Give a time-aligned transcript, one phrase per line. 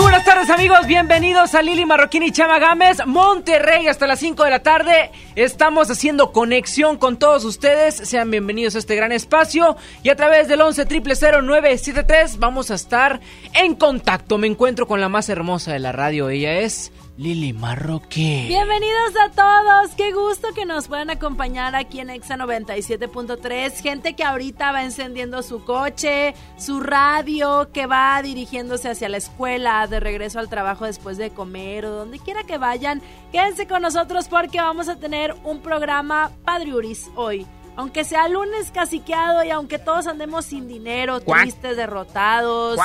[0.00, 4.44] Muy buenas tardes amigos, bienvenidos a Lili Marroquín y Chama Gámez, Monterrey hasta las 5
[4.44, 5.10] de la tarde.
[5.36, 10.48] Estamos haciendo conexión con todos ustedes, sean bienvenidos a este gran espacio y a través
[10.48, 13.20] del 11 973 vamos a estar
[13.52, 14.38] en contacto.
[14.38, 18.48] Me encuentro con la más hermosa de la radio, ella es Lili Marroquín.
[18.48, 23.82] Bienvenidos a todos, qué gusto que nos puedan acompañar aquí en Exa 97.3.
[23.82, 29.86] Gente que ahorita va encendiendo su coche, su radio, que va dirigiéndose hacia la escuela,
[29.86, 33.02] de regreso al trabajo después de comer o donde quiera que vayan.
[33.32, 37.46] Quédense con nosotros porque vamos a tener un programa Padriuris hoy
[37.80, 42.78] aunque sea lunes caciqueado y aunque todos andemos sin dinero, tristes, derrotados,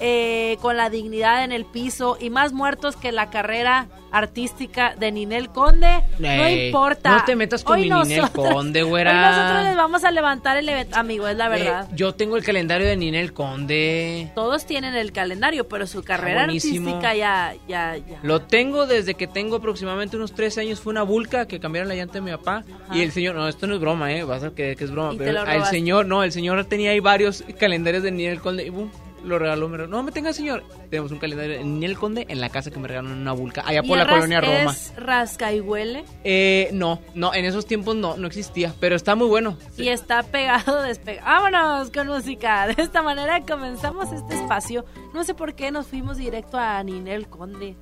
[0.00, 5.12] eh, con la dignidad en el piso y más muertos que la carrera artística de
[5.12, 7.18] Ninel Conde, no importa.
[7.18, 9.10] No te metas con mi Ninel Conde, güera.
[9.10, 11.88] Hoy nosotros les vamos a levantar el evento, amigo, es la eh, verdad.
[11.94, 14.30] yo tengo el calendario de Ninel Conde.
[14.34, 18.18] Todos tienen el calendario, pero su carrera artística ya, ya, ya.
[18.22, 20.80] Lo tengo desde que tengo aproximadamente unos 13 años.
[20.80, 22.64] Fue una vulca que cambiaron la llanta de mi papá.
[22.92, 24.24] Y el señor, no, esto no es broma, ¿eh?
[24.24, 25.14] Vas a creer que es broma.
[25.16, 28.64] pero el señor, no, el señor tenía ahí varios calendarios de Ninel Conde.
[28.64, 28.90] Y boom,
[29.24, 29.68] lo regaló.
[29.68, 30.64] Me No me tenga, señor.
[30.88, 33.62] Tenemos un calendario en el Conde en la casa que me regalaron en una vulca.
[33.66, 34.72] Allá por la colonia Roma.
[34.72, 36.04] ¿Es rasca y huele?
[36.24, 38.74] Eh, no, no, en esos tiempos no, no existía.
[38.80, 39.56] Pero está muy bueno.
[39.76, 41.26] Y está pegado, despegado.
[41.26, 42.66] Vámonos con música.
[42.68, 44.84] De esta manera comenzamos este espacio.
[45.14, 47.76] No sé por qué nos fuimos directo a Ninel Conde.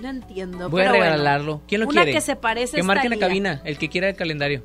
[0.00, 0.70] No entiendo.
[0.70, 1.62] Voy a regalarlo.
[1.68, 2.10] ¿Quién lo quiere?
[2.10, 4.64] Una que se parece Que marque en la cabina, el que quiera el calendario.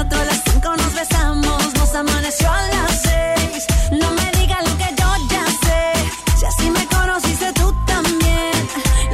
[0.00, 3.66] a las cinco nos besamos, nos amaneció a las seis.
[3.92, 8.68] No me digas lo que yo ya sé, si así me conociste tú también.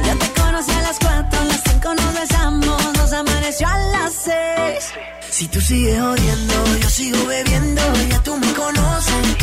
[0.05, 4.13] Yo te conocí a las cuatro, a las cinco nos besamos, nos amaneció a las
[4.13, 4.93] seis.
[5.29, 9.37] Si tú sigues odiando, yo sigo bebiendo, ya tú me conoces.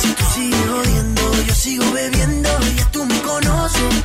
[0.00, 4.04] Si tú sigues odiando, yo sigo bebiendo, ya tú me conoces.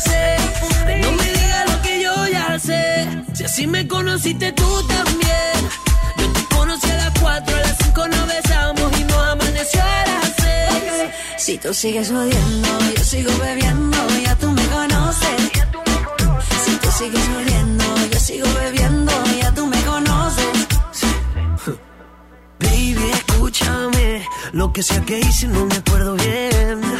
[0.00, 1.02] 6.
[1.02, 3.08] No me digas lo que yo ya sé.
[3.34, 5.56] Si así me conociste tú también.
[6.18, 10.04] Yo te conocí a las 4, a las 5 nos besamos y no amaneció a
[10.06, 11.10] las 6.
[11.38, 15.40] Si tú sigues odiando, yo sigo bebiendo, ya tú me conoces.
[16.64, 20.46] Si tú sigues odiando, yo sigo bebiendo, ya tú me conoces.
[22.58, 26.99] Baby, escúchame, lo que sea que hice no me acuerdo bien.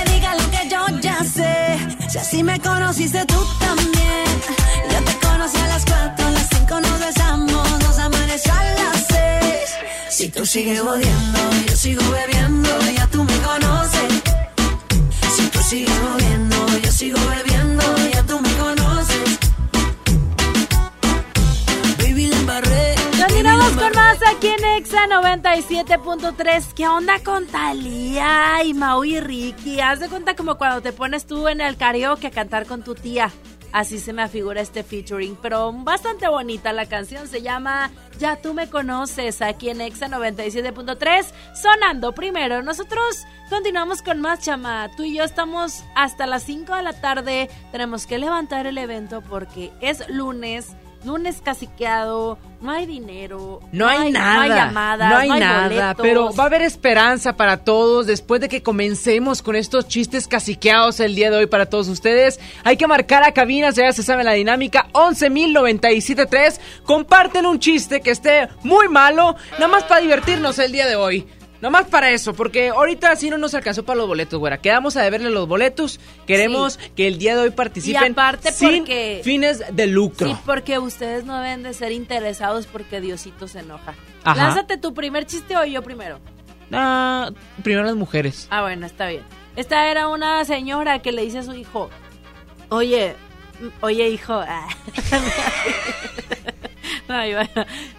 [2.31, 4.25] si me conociste tú también.
[4.89, 9.05] Yo te conocí a las cuatro, a las cinco nos besamos, nos amaneció a las
[9.09, 9.69] seis.
[10.09, 14.13] Si tú sigues odiando, yo sigo bebiendo, ya tú me conoces.
[15.35, 15.99] Si tú sigues
[24.51, 26.73] en Exa 97.3.
[26.73, 29.79] ¿Qué onda con Talía y Mau y Ricky?
[29.79, 32.93] Haz de cuenta como cuando te pones tú en el karaoke a cantar con tu
[32.93, 33.31] tía.
[33.71, 37.27] Así se me afigura este featuring, pero bastante bonita la canción.
[37.27, 41.25] Se llama Ya tú me conoces aquí en Exa 97.3,
[41.55, 42.61] sonando primero.
[42.61, 44.89] Nosotros continuamos con más chama.
[44.97, 47.49] Tú y yo estamos hasta las 5 de la tarde.
[47.71, 54.11] Tenemos que levantar el evento porque es lunes lunes caciqueado, no hay dinero, no, hay,
[54.11, 58.39] nada, no hay llamadas, no hay, nada, pero va a haber esperanza para todos después
[58.41, 62.39] de que comencemos con estos chistes caciqueados el día de hoy para todos ustedes.
[62.63, 68.11] Hay que marcar a cabinas, ya se sabe la dinámica, 11.097.3, comparten un chiste que
[68.11, 71.27] esté muy malo, nada más para divertirnos el día de hoy.
[71.61, 74.57] Nomás para eso, porque ahorita sí no nos alcanzó para los boletos, güera.
[74.57, 75.99] Quedamos a deberle los boletos.
[76.25, 78.85] Queremos que el día de hoy participen aparte sin
[79.23, 80.27] fines de lucro.
[80.27, 83.93] Sí, porque ustedes no deben de ser interesados porque Diosito se enoja.
[84.25, 86.19] Lánzate tu primer chiste o yo primero.
[86.71, 87.29] Ah,
[87.63, 88.47] primero las mujeres.
[88.49, 89.23] Ah, bueno, está bien.
[89.55, 91.89] Esta era una señora que le dice a su hijo,
[92.69, 93.15] oye,
[93.81, 94.67] oye hijo, ah".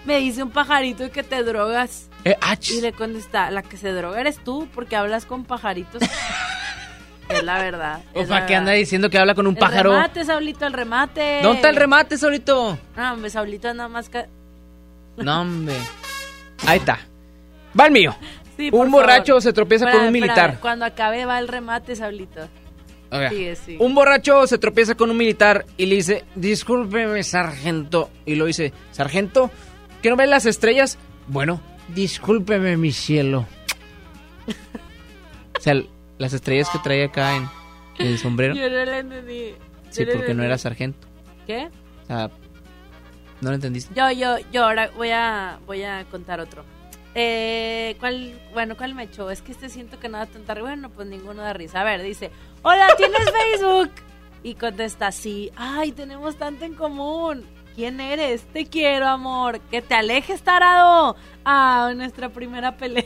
[0.04, 2.08] me dice un pajarito que te drogas.
[2.24, 2.36] Eh,
[2.70, 6.02] y le contesta, la que se droga eres tú porque hablas con pajaritos.
[7.28, 8.00] es la verdad.
[8.14, 9.90] O sea, que anda diciendo que habla con un pájaro.
[9.90, 11.40] El remate, Saulito, el remate.
[11.42, 12.78] ¿Dónde está el remate, Saulito?
[12.96, 14.26] No, hombre, Saulito nada más que...
[15.16, 15.76] No, hombre.
[16.66, 16.98] Ahí está.
[17.78, 18.14] Va el mío.
[18.70, 20.58] un borracho se tropieza con un militar.
[20.60, 22.48] Cuando acabe va el remate, Saulito.
[23.30, 28.08] Sí, Un borracho se tropieza con un militar y le dice, discúlpeme, sargento.
[28.24, 29.50] Y lo dice, sargento,
[30.00, 30.98] ¿que no ves las estrellas?
[31.28, 31.60] Bueno,
[31.94, 33.46] discúlpeme, mi cielo.
[35.58, 35.82] o sea,
[36.16, 37.48] las estrellas que traía acá en,
[37.98, 38.54] el sombrero.
[38.54, 39.54] Yo no lo entendí.
[39.90, 41.06] Sí, porque no era sargento.
[41.46, 41.68] ¿Qué?
[42.04, 42.30] O sea,
[43.42, 43.92] ¿no lo entendiste?
[43.94, 46.64] Yo, yo, yo ahora voy a, voy a contar otro.
[47.14, 49.30] Eh, ¿cuál, bueno, cuál me echó?
[49.30, 50.66] Es que este siento que no da tanta risa.
[50.66, 51.80] Bueno, pues ninguno da risa.
[51.80, 52.30] A ver, dice,
[52.62, 53.20] hola, ¿tienes
[53.58, 53.90] Facebook?
[54.42, 55.50] Y contesta, sí.
[55.56, 57.44] Ay, tenemos tanto en común.
[57.74, 58.42] ¿Quién eres?
[58.52, 59.60] Te quiero, amor.
[59.70, 61.16] Que te alejes, tarado.
[61.44, 63.04] Ah, nuestra primera pelea.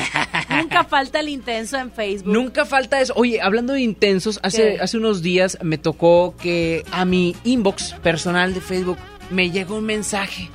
[0.50, 2.32] Nunca falta el intenso en Facebook.
[2.32, 3.12] Nunca falta eso.
[3.16, 8.52] Oye, hablando de intensos, hace, hace unos días me tocó que a mi inbox personal
[8.52, 8.98] de Facebook
[9.30, 10.50] me llegó un mensaje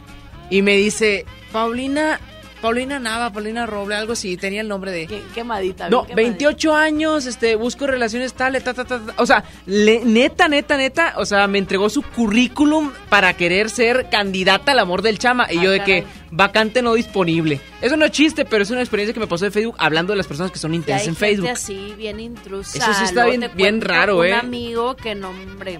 [0.49, 2.19] y me dice, Paulina,
[2.61, 5.07] Paulina Nava, Paulina Roble, algo así, tenía el nombre de...
[5.07, 5.89] Qué, quemadita.
[5.89, 11.13] No, 28 años, este, busco relaciones tales, ta, ta, ta, O sea, neta, neta, neta,
[11.17, 15.47] o sea, me entregó su currículum para querer ser candidata al amor del chama.
[15.51, 17.61] Y yo de que, vacante no disponible.
[17.81, 20.17] Eso no es chiste, pero es una experiencia que me pasó en Facebook hablando de
[20.17, 21.49] las personas que son intensas en Facebook.
[21.49, 22.77] así, bien intrusa.
[22.77, 24.33] Eso sí está bien, bien raro, un ¿eh?
[24.33, 25.79] Un amigo que nombre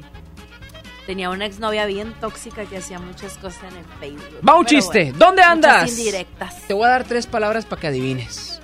[1.06, 4.48] tenía una exnovia bien tóxica que hacía muchas cosas en el Facebook.
[4.48, 5.14] Va un chiste.
[5.18, 5.90] ¿Dónde andas?
[5.90, 6.62] indirectas.
[6.68, 8.62] Te voy a dar tres palabras para que adivines.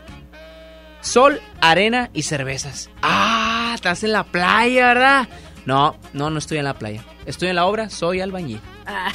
[1.01, 2.89] Sol, arena y cervezas.
[3.01, 5.29] Ah, estás en la playa, ¿verdad?
[5.65, 7.03] No, no, no estoy en la playa.
[7.25, 8.61] Estoy en la obra, soy albañil.
[8.85, 9.11] Ah.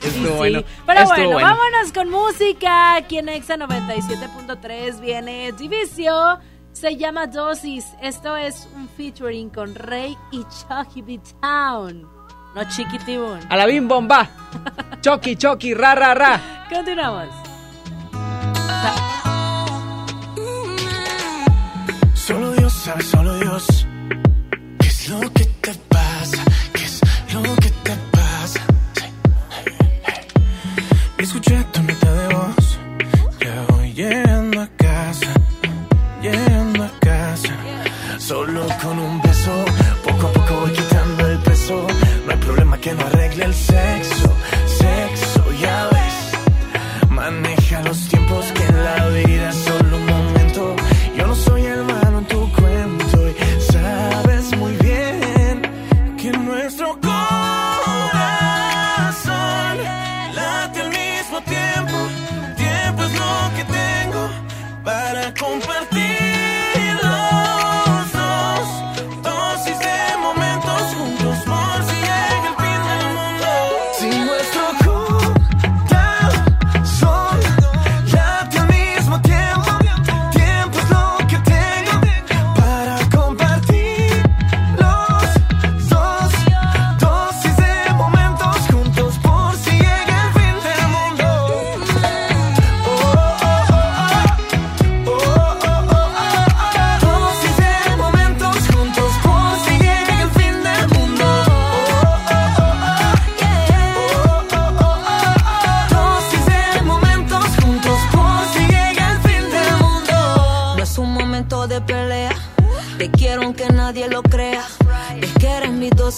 [0.00, 0.62] Estuvo bueno.
[0.86, 2.96] Pero bueno, vámonos con música.
[2.96, 6.38] Aquí en Exa 97.3 viene Divicio
[6.74, 7.86] se llama Dosis.
[8.02, 12.06] Esto es un featuring con Rey y Chucky B Town.
[12.54, 13.40] No Chiquitibun.
[13.48, 14.28] A la bim bomba.
[15.00, 16.66] Chucky, Chucky, ra, ra, ra.
[16.70, 17.28] Continuamos.
[22.14, 23.86] Solo Dios sabe, solo Dios.
[24.78, 26.44] ¿Qué es lo que te pasa?
[26.72, 27.00] ¿Qué es
[27.32, 28.60] lo que te pasa?
[31.18, 32.78] Escuché tu nota de voz.
[33.40, 34.43] Ya voy.
[36.24, 37.54] Llegando a casa.
[38.16, 39.52] Solo con un beso.
[40.02, 41.86] Poco a poco voy quitando el peso.
[42.24, 43.52] No hay problema que no arregle el.
[43.52, 44.33] Sexo,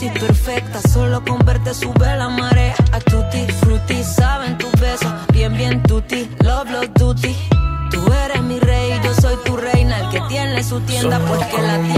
[0.04, 2.74] despierta, solo con verte sube la marea.
[2.92, 5.10] A tutti, frutti, saben tu beso.
[5.32, 7.34] Bien, bien, tutti, love, love, duty.
[7.90, 9.98] Tú eres mi rey, yo soy tu reina.
[10.00, 11.95] El que tiene su tienda, pues que la tienda.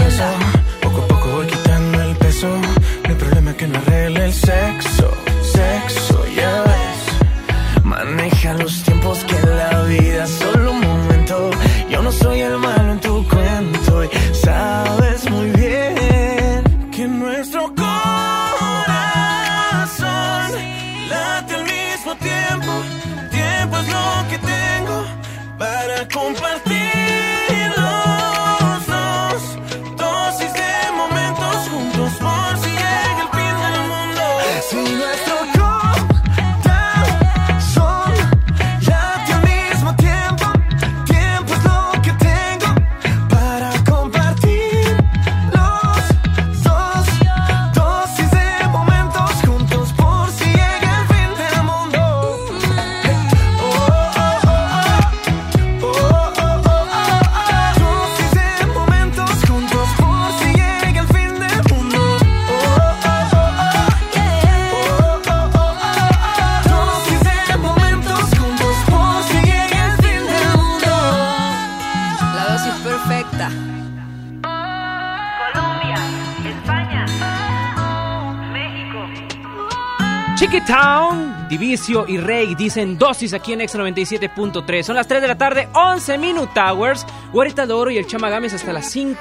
[81.69, 84.81] Divicio y Rey dicen dosis aquí en X97.3.
[84.81, 88.55] Son las 3 de la tarde, 11 Minute Towers, Guarita de Oro y el Chamagames
[88.55, 89.19] hasta las 5.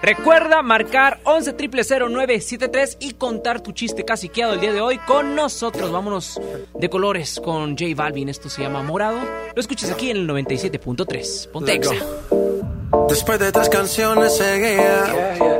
[0.00, 5.92] Recuerda marcar 11 973 y contar tu chiste caciqueado el día de hoy con nosotros.
[5.92, 6.40] Vámonos
[6.72, 8.30] de colores con J Balvin.
[8.30, 9.18] Esto se llama Morado.
[9.54, 11.50] Lo escuchas aquí en el 97.3.
[11.50, 11.96] Ponte Exa.
[13.10, 15.59] Después de tres canciones seguía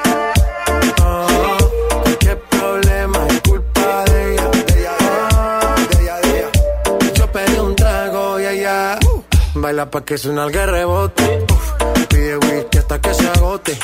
[9.71, 11.45] Baila pa' que suena el rebote.
[11.49, 11.71] Uf,
[12.09, 13.79] pide whisky hasta que se agote.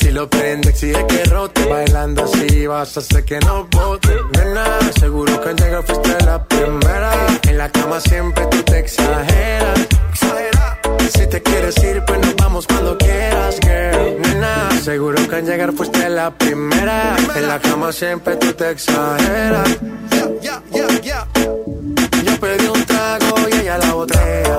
[0.00, 1.64] Si lo prende, exige que rote.
[1.66, 4.08] Bailando así vas a hacer que no bote.
[4.32, 4.64] Nena,
[4.98, 7.12] seguro que al llegar fuiste la primera.
[7.48, 9.80] En la cama siempre tú te exageras.
[10.12, 10.80] Exagera.
[11.12, 14.20] Si te quieres ir, pues nos vamos cuando quieras, girl.
[14.20, 17.16] Nena, seguro que al llegar fuiste la primera.
[17.36, 19.68] En la cama siempre tú te exageras.
[20.10, 21.28] Yeah, yeah, yeah, yeah.
[22.24, 24.58] Yo pedí un trago y ella la botella.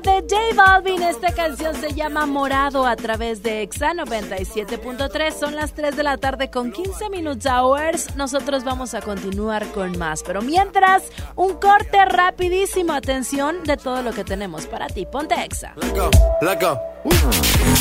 [0.00, 5.32] música de J Balvin, esta canción se llama Morado a través de Exa 97.3.
[5.38, 8.16] Son las 3 de la tarde con 15 minutos hours.
[8.16, 10.22] Nosotros vamos a continuar con más.
[10.22, 11.02] Pero mientras,
[11.36, 12.92] un corte rapidísimo.
[12.92, 15.06] Atención de todo lo que tenemos para ti.
[15.06, 15.74] Ponte Exa.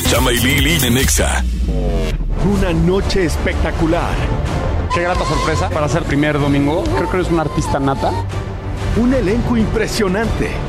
[0.09, 1.43] Chama y Lili en Exa.
[2.45, 4.13] Una noche espectacular.
[4.93, 6.83] Qué grata sorpresa para ser primer domingo.
[6.83, 8.11] Creo que eres un artista nata.
[8.97, 10.68] Un elenco impresionante.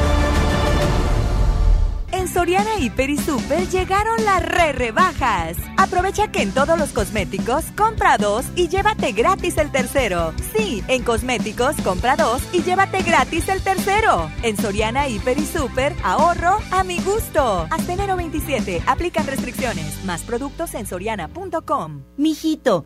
[2.21, 5.57] En Soriana Hiper y Super llegaron las re rebajas.
[5.75, 10.31] Aprovecha que en todos los cosméticos compra dos y llévate gratis el tercero.
[10.55, 14.29] Sí, en cosméticos compra dos y llévate gratis el tercero.
[14.43, 17.67] En Soriana Hiper y Super, ahorro a mi gusto.
[17.71, 20.05] Hasta enero 27, aplican restricciones.
[20.05, 22.03] Más productos en soriana.com.
[22.17, 22.85] Mijito.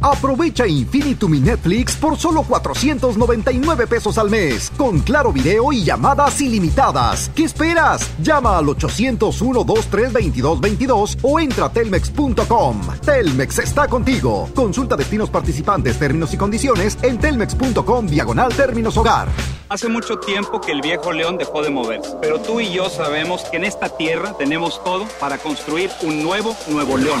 [0.00, 7.30] Aprovecha Infinitum Netflix por solo 499 pesos al mes, con claro video y llamadas ilimitadas.
[7.34, 8.08] ¿Qué esperas?
[8.22, 12.80] Llama al 801-232222 o entra a telmex.com.
[13.04, 14.48] Telmex está contigo.
[14.54, 19.26] Consulta destinos participantes, términos y condiciones en telmex.com diagonal términos hogar.
[19.68, 23.42] Hace mucho tiempo que el viejo león dejó de moverse, pero tú y yo sabemos
[23.50, 27.20] que en esta tierra tenemos todo para construir un nuevo Nuevo León.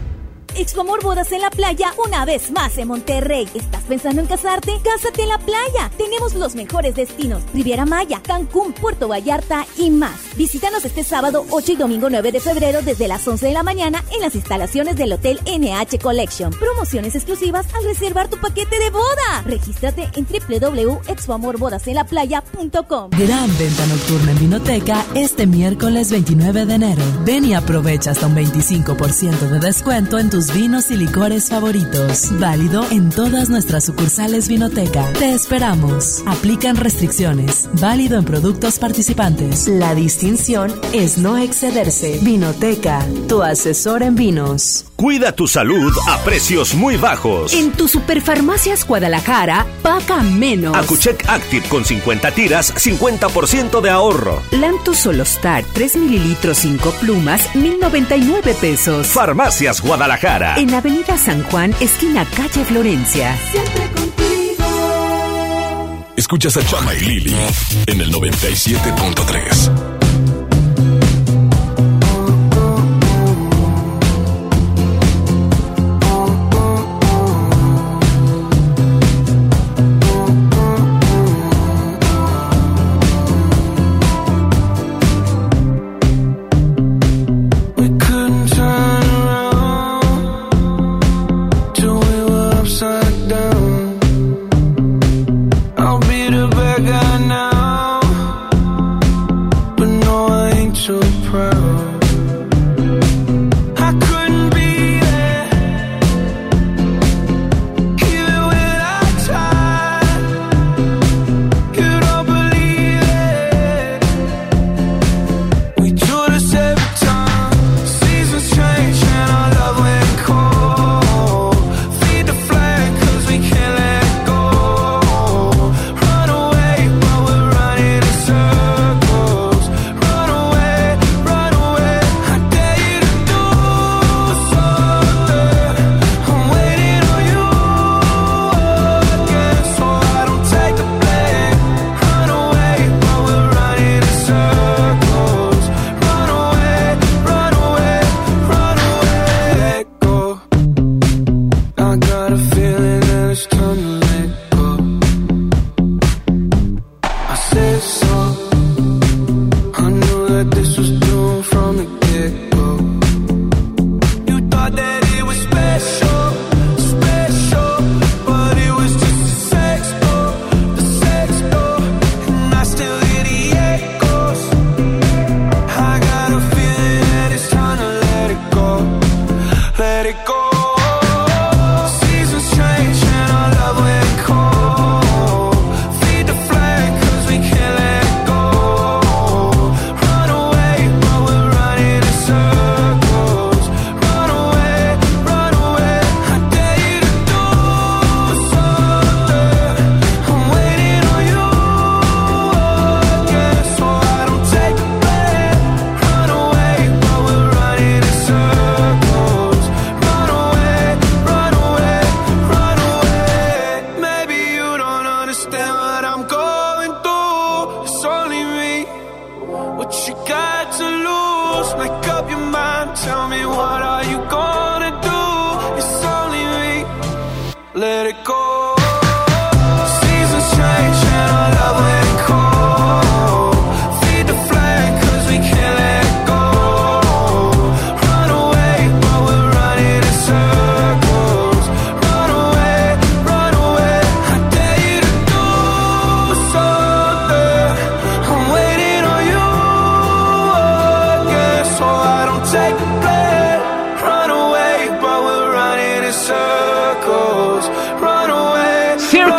[0.55, 3.47] Expomor Bodas en la Playa una vez más en Monterrey.
[3.53, 4.73] ¿Estás pensando en casarte?
[4.83, 5.89] Cásate en la playa.
[5.97, 7.43] Tenemos los mejores destinos.
[7.53, 10.19] Riviera Maya, Cancún, Puerto Vallarta y más.
[10.35, 14.03] Visítanos este sábado 8 y domingo 9 de febrero desde las 11 de la mañana
[14.13, 16.51] en las instalaciones del Hotel NH Collection.
[16.51, 19.43] Promociones exclusivas al reservar tu paquete de boda.
[19.45, 23.09] Regístrate en www.expoamorbodasenlaplaya.com.
[23.11, 27.03] Gran venta nocturna en Vinoteca este miércoles 29 de enero.
[27.25, 32.29] Ven y aprovecha hasta un 25% de descuento en tus vinos y licores favoritos.
[32.39, 35.05] Válido en todas nuestras sucursales Vinoteca.
[35.13, 36.23] Te esperamos.
[36.25, 37.69] Aplican restricciones.
[37.73, 39.67] Válido en productos participantes.
[39.67, 42.19] La distinción es no excederse.
[42.23, 44.85] Vinoteca, tu asesor en vinos.
[44.95, 47.53] Cuida tu salud a precios muy bajos.
[47.53, 50.77] En tu Superfarmacias Guadalajara, paga menos.
[50.77, 54.41] Acucheck Active con 50 tiras, 50% de ahorro.
[54.51, 59.07] Lantus Solostar, 3 mililitros, 5 plumas, 1099 pesos.
[59.07, 60.30] Farmacias Guadalajara.
[60.31, 63.37] En Avenida San Juan, esquina calle Florencia.
[63.51, 64.63] Siempre contigo.
[66.15, 67.35] Escuchas a Chama y Lili
[67.87, 69.90] en el 97.3.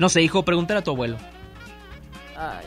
[0.00, 1.18] No sé, hijo, pregúntale a tu abuelo.
[2.36, 2.66] Ay,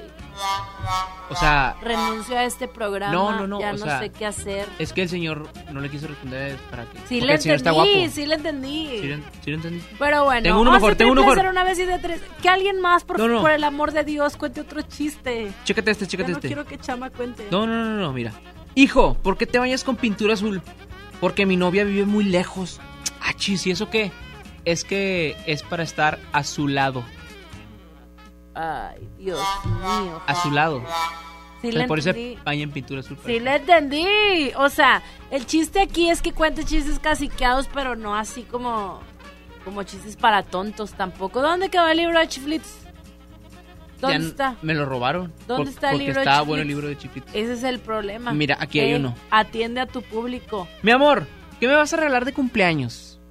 [1.30, 3.12] O sea, renuncio a este programa.
[3.14, 4.68] No, no, no, Ya o no sea, sé qué hacer.
[4.78, 7.00] es que el señor no le quiso responder para que.
[7.08, 7.90] Sí le señor está guapo.
[7.90, 8.88] entendí, sí le entendí.
[9.02, 9.82] Sí, le- sí le entendí.
[9.98, 11.46] Pero bueno, Tengo uno vamos mejor, a tengo uno mejor.
[11.48, 12.22] una vez y de tres.
[12.42, 13.42] Que alguien más, por, No, no.
[13.42, 15.52] por el amor de Dios, cuente otro chiste.
[15.64, 16.48] Chécate este, Ya chécate no este.
[16.48, 17.48] quiero que Chama cuente.
[17.50, 18.32] No, no, no, no, mira.
[18.76, 20.62] Hijo, ¿por qué te bañas con pintura azul?
[21.22, 22.80] Porque mi novia vive muy lejos.
[23.22, 24.12] Ah, chis, ¿y eso qué?
[24.66, 27.04] Es que es para estar a su lado.
[28.56, 29.40] Ay, Dios
[29.82, 30.22] mío.
[30.28, 30.84] A su lado.
[31.62, 32.36] Sí le por eso entendí.
[32.36, 33.18] se baña en pintura azul.
[33.26, 34.52] Sí le entendí.
[34.58, 39.02] O sea, el chiste aquí es que cuente chistes caciqueados, pero no así como
[39.64, 41.42] como chistes para tontos tampoco.
[41.42, 42.80] ¿Dónde quedó el libro de Chiflitos?
[44.02, 44.56] ¿Dónde Ya está?
[44.62, 45.32] Me lo robaron.
[45.48, 46.48] ¿Dónde Por- está el libro de estaba Chiflitos?
[46.48, 47.34] bueno el libro de Chiflitos.
[47.34, 48.34] Ese es el problema.
[48.34, 49.16] Mira, aquí hay uno.
[49.32, 50.68] Atiende a tu público.
[50.82, 51.26] Mi amor,
[51.62, 53.22] ¿qué me vas a regalar de cumpleaños?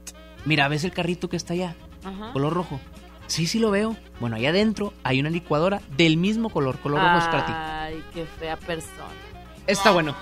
[0.46, 1.76] Mira, ¿ves el carrito que está allá?
[2.02, 2.32] Ajá.
[2.32, 2.80] Color rojo.
[3.26, 3.96] Sí, sí lo veo.
[4.20, 6.78] Bueno, ahí adentro hay una licuadora del mismo color.
[6.78, 7.16] Color rojo.
[7.56, 9.10] Ay, qué fea persona.
[9.66, 10.14] Está bueno.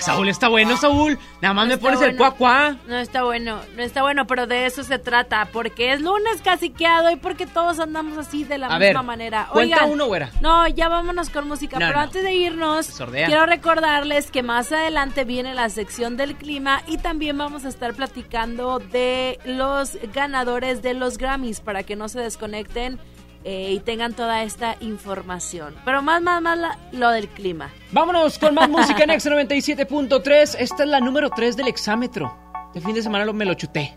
[0.00, 1.18] Saúl, está bueno, Saúl.
[1.40, 2.18] Nada más me Está pones el bueno.
[2.18, 2.76] cuá cuá.
[2.86, 7.10] No está bueno, no está bueno, pero de eso se trata, porque es lunes caciqueado
[7.10, 9.48] y porque todos andamos así de la A misma ver, manera.
[9.50, 10.30] cuenta Oigan, uno, güera.
[10.40, 12.04] No, ya vámonos con música, No, pero no.
[12.04, 13.26] antes de irnos, Sordea.
[13.26, 17.94] quiero recordarles que más adelante viene la sección del clima y también vamos a estar
[17.94, 22.98] platicando de los ganadores de los Grammys para que no se desconecten
[23.44, 25.74] eh, y tengan toda esta información.
[25.84, 27.70] Pero más, más, más la- lo del clima.
[27.92, 30.56] Vámonos con más música en X 97.3.
[30.58, 32.34] Esta es la número 3 del exámetro.
[32.74, 33.96] El fin de semana lo, me lo chuté.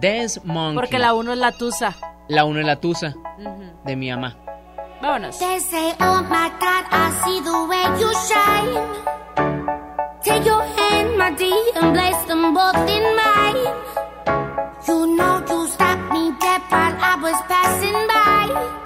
[0.00, 0.76] Dance Monkey.
[0.76, 1.94] Porque la uno es la tusa.
[2.28, 3.62] La 1 es la tusa Ujú.
[3.84, 4.36] de mi mamá.
[5.02, 5.38] Vámonos.
[5.38, 9.84] They say, oh my God, I see the way you shine.
[10.22, 11.52] Take your hand, my dear,
[11.82, 13.66] and place them both in mine.
[14.88, 18.83] You know you stopped me dead while I was passing by.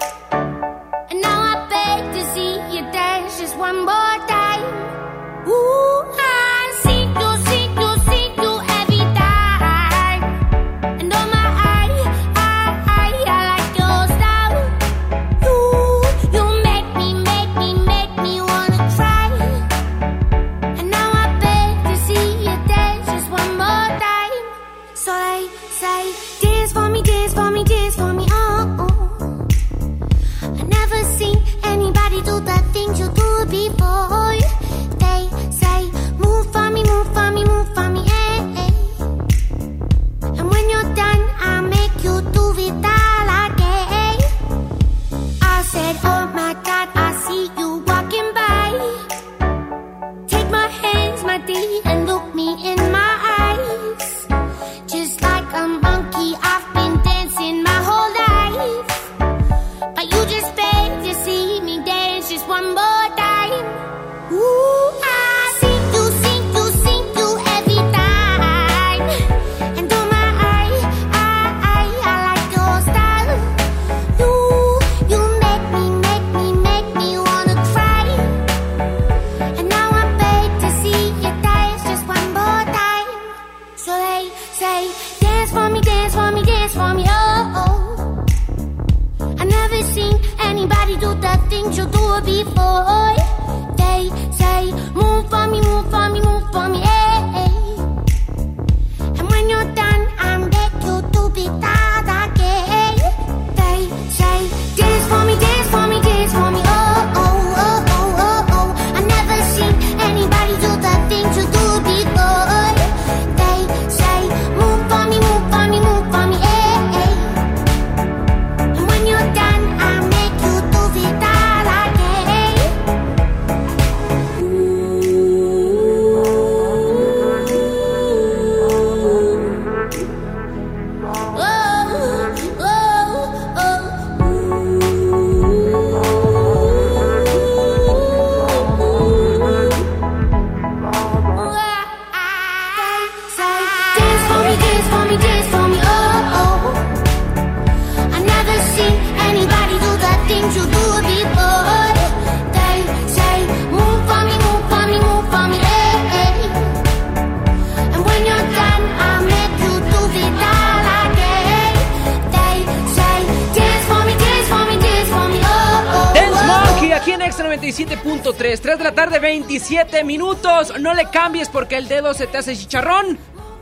[172.13, 173.17] Se te hace chicharrón.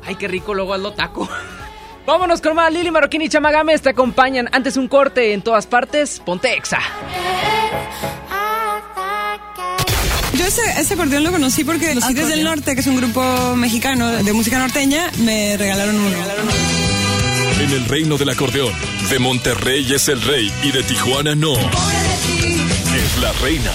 [0.06, 1.28] Ay, qué rico luego al taco.
[2.06, 2.72] Vámonos con más.
[2.72, 4.48] Lili Marroquín y Chamagames te acompañan.
[4.54, 6.22] Antes un corte en todas partes.
[6.26, 6.80] Ponte exa.
[10.34, 13.56] Yo ese, ese acordeón lo conocí porque los Tigres del Norte, que es un grupo
[13.56, 16.16] mexicano de música norteña, me regalaron uno.
[17.60, 18.74] En el reino del acordeón,
[19.10, 21.54] de Monterrey es el rey y de Tijuana no.
[21.54, 23.72] Es la reina.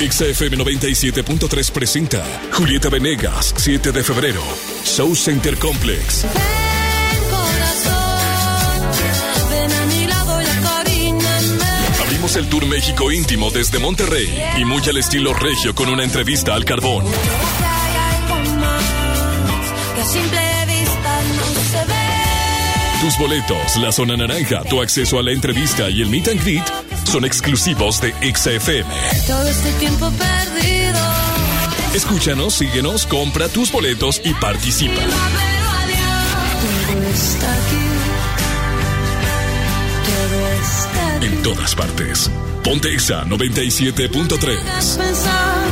[0.00, 4.42] XFM 97.3 presenta Julieta Venegas, 7 de febrero.
[4.84, 6.26] Show Center Complex.
[12.02, 16.54] Abrimos el Tour México íntimo desde Monterrey y muy al estilo regio con una entrevista
[16.54, 17.04] al carbón.
[23.00, 26.83] Tus boletos, la zona naranja, tu acceso a la entrevista y el meet and greet
[27.14, 28.92] son exclusivos de XFM.
[29.28, 30.98] Todo este tiempo perdido.
[31.94, 35.00] Escúchanos, síguenos, compra tus boletos y participa.
[41.20, 42.28] En todas partes.
[42.64, 45.63] Ponte Exa 97.3.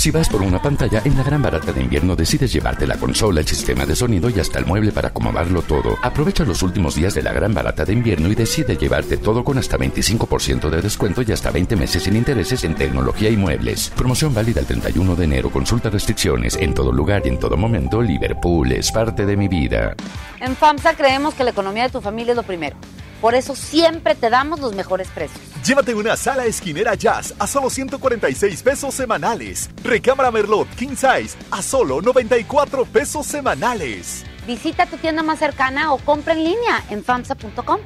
[0.00, 3.40] Si vas por una pantalla, en la gran barata de invierno decides llevarte la consola,
[3.40, 5.98] el sistema de sonido y hasta el mueble para acomodarlo todo.
[6.00, 9.58] Aprovecha los últimos días de la gran barata de invierno y decide llevarte todo con
[9.58, 13.92] hasta 25% de descuento y hasta 20 meses sin intereses en tecnología y muebles.
[13.94, 15.50] Promoción válida el 31 de enero.
[15.50, 16.56] Consulta restricciones.
[16.56, 19.96] En todo lugar y en todo momento, Liverpool es parte de mi vida.
[20.40, 22.78] En FAMSA creemos que la economía de tu familia es lo primero.
[23.20, 25.49] Por eso siempre te damos los mejores precios.
[25.64, 29.68] Llévate una sala esquinera jazz a solo 146 pesos semanales.
[29.84, 34.24] Recámara Merlot King Size a solo 94 pesos semanales.
[34.46, 37.78] Visita tu tienda más cercana o compra en línea en FAMSA.com.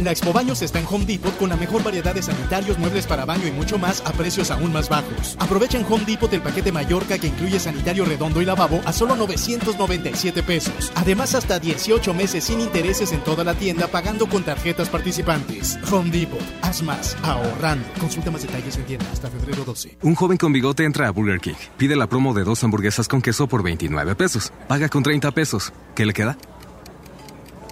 [0.00, 3.24] La Expo Baños está en Home Depot con la mejor variedad de sanitarios, muebles para
[3.24, 5.36] baño y mucho más a precios aún más bajos.
[5.38, 9.16] Aprovecha en Home Depot el paquete Mallorca que incluye sanitario redondo y lavabo a solo
[9.16, 10.92] 997 pesos.
[10.96, 15.78] Además, hasta 18 meses sin intereses en toda la tienda pagando con tarjetas participantes.
[15.90, 17.88] Home Depot, haz más, ahorrando.
[17.98, 19.96] Consulta más detalles en tienda hasta febrero 12.
[20.02, 21.54] Un joven con bigote entra a Burger King.
[21.78, 24.52] Pide la promo de dos hamburguesas con queso por 29 pesos.
[24.68, 25.72] Paga con 30 pesos.
[25.94, 26.36] ¿Qué le queda?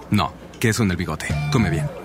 [0.09, 1.27] No, queso en el bigote.
[1.51, 2.04] Come bien.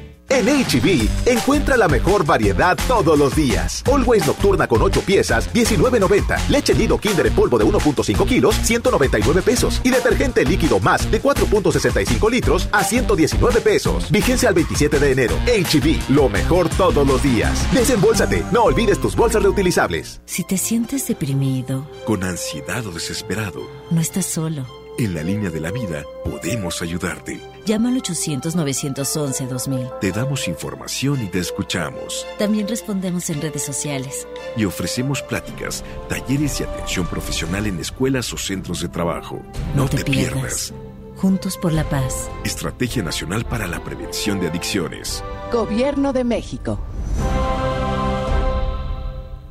[0.29, 3.83] En HB, encuentra la mejor variedad todos los días.
[3.91, 6.47] Always Nocturna con 8 piezas, 19.90.
[6.47, 9.81] Leche Nido Kinder en polvo de 1.5 kilos, 199 pesos.
[9.83, 14.09] Y detergente líquido más de 4.65 litros a 119 pesos.
[14.09, 15.35] Vigencia al 27 de enero.
[15.47, 17.67] HB, lo mejor todos los días.
[17.73, 20.21] Desembolsate, no olvides tus bolsas reutilizables.
[20.25, 24.65] Si te sientes deprimido, Con ansiedad o desesperado, no estás solo.
[24.97, 27.39] en la línea de la vida podemos ayudarte.
[27.65, 29.99] Llama al 800-911-2000.
[29.99, 32.25] Te damos información y te escuchamos.
[32.39, 34.27] También respondemos en redes sociales.
[34.57, 39.41] Y ofrecemos pláticas, talleres y atención profesional en escuelas o centros de trabajo.
[39.75, 40.73] No, te, pierdas.
[41.17, 42.29] Juntos por la paz.
[42.43, 45.23] Estrategia Nacional para la Prevención de Adicciones.
[45.51, 46.79] Gobierno de México.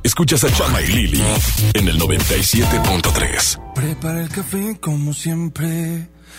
[0.03, 1.23] Escuchas a Chama y Lili
[1.75, 3.73] en el 97.3.
[3.75, 6.09] Prepara el café como siempre,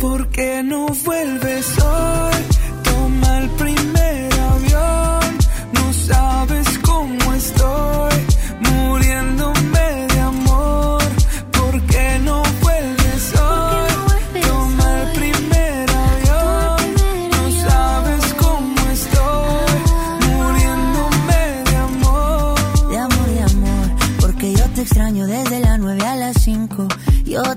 [0.00, 2.34] ¿Por qué no vuelves hoy?
[2.84, 3.93] Toma el primer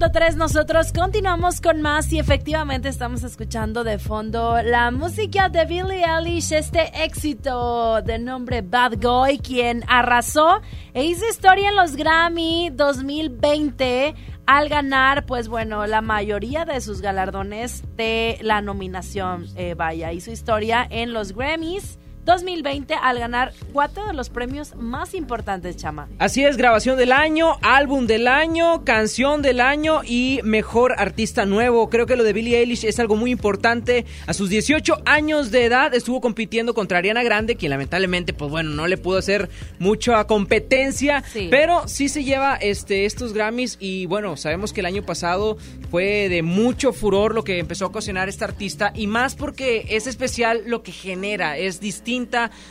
[0.00, 0.36] 97.3.
[0.36, 6.52] Nosotros continuamos con más y efectivamente estamos escuchando de fondo la música de Billie Eilish,
[6.52, 10.62] este éxito de nombre Bad Guy, quien arrasó
[10.94, 14.14] e hizo historia en los Grammy 2020
[14.46, 19.46] al ganar, pues bueno, la mayoría de sus galardones de la nominación.
[19.54, 21.99] Eh, vaya, hizo historia en los Grammys
[22.30, 26.08] 2020 al ganar cuatro de los premios más importantes, Chama.
[26.20, 31.90] Así es, grabación del año, álbum del año, canción del año y mejor artista nuevo.
[31.90, 34.06] Creo que lo de Billie Eilish es algo muy importante.
[34.28, 38.70] A sus 18 años de edad estuvo compitiendo contra Ariana Grande, quien lamentablemente, pues bueno,
[38.70, 39.48] no le pudo hacer
[39.80, 41.48] mucha competencia, Sí.
[41.50, 45.58] pero sí se lleva este, estos Grammys y bueno, sabemos que el año pasado
[45.90, 50.06] fue de mucho furor lo que empezó a ocasionar esta artista y más porque es
[50.06, 51.80] especial lo que genera, es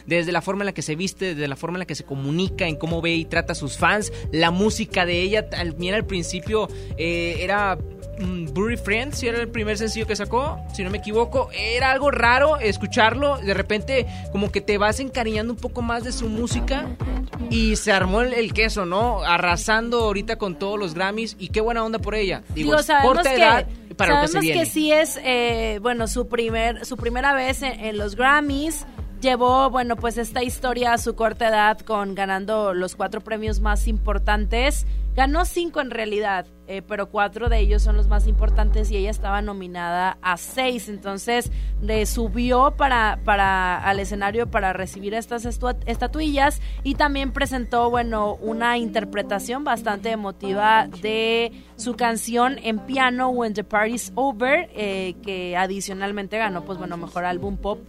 [0.05, 2.03] desde la forma en la que se viste, desde la forma en la que se
[2.03, 5.47] comunica, en cómo ve y trata a sus fans, la música de ella,
[5.77, 7.77] mira al principio eh, era
[8.19, 11.91] mm, Bury Friends, si era el primer sencillo que sacó, si no me equivoco, era
[11.91, 16.29] algo raro escucharlo, de repente como que te vas encariñando un poco más de su
[16.29, 16.87] música
[17.49, 19.21] y se armó el, el queso, ¿no?
[19.23, 22.43] Arrasando ahorita con todos los Grammys y qué buena onda por ella.
[22.53, 24.59] Digo, Digo, sabemos que, edad para lo que se sabemos viene.
[24.59, 28.85] que sí es, eh, bueno, su primer, su primera vez en, en los Grammys.
[29.21, 33.85] Llevó, bueno, pues esta historia a su corta edad con ganando los cuatro premios más
[33.89, 34.87] importantes.
[35.13, 39.09] Ganó cinco en realidad, eh, pero cuatro de ellos son los más importantes y ella
[39.09, 40.87] estaba nominada a seis.
[40.87, 41.51] Entonces
[41.81, 48.77] le subió para, para al escenario para recibir estas estatuillas y también presentó, bueno, una
[48.77, 56.37] interpretación bastante emotiva de su canción en piano When the Party's Over, eh, que adicionalmente
[56.37, 57.79] ganó, pues bueno, mejor álbum pop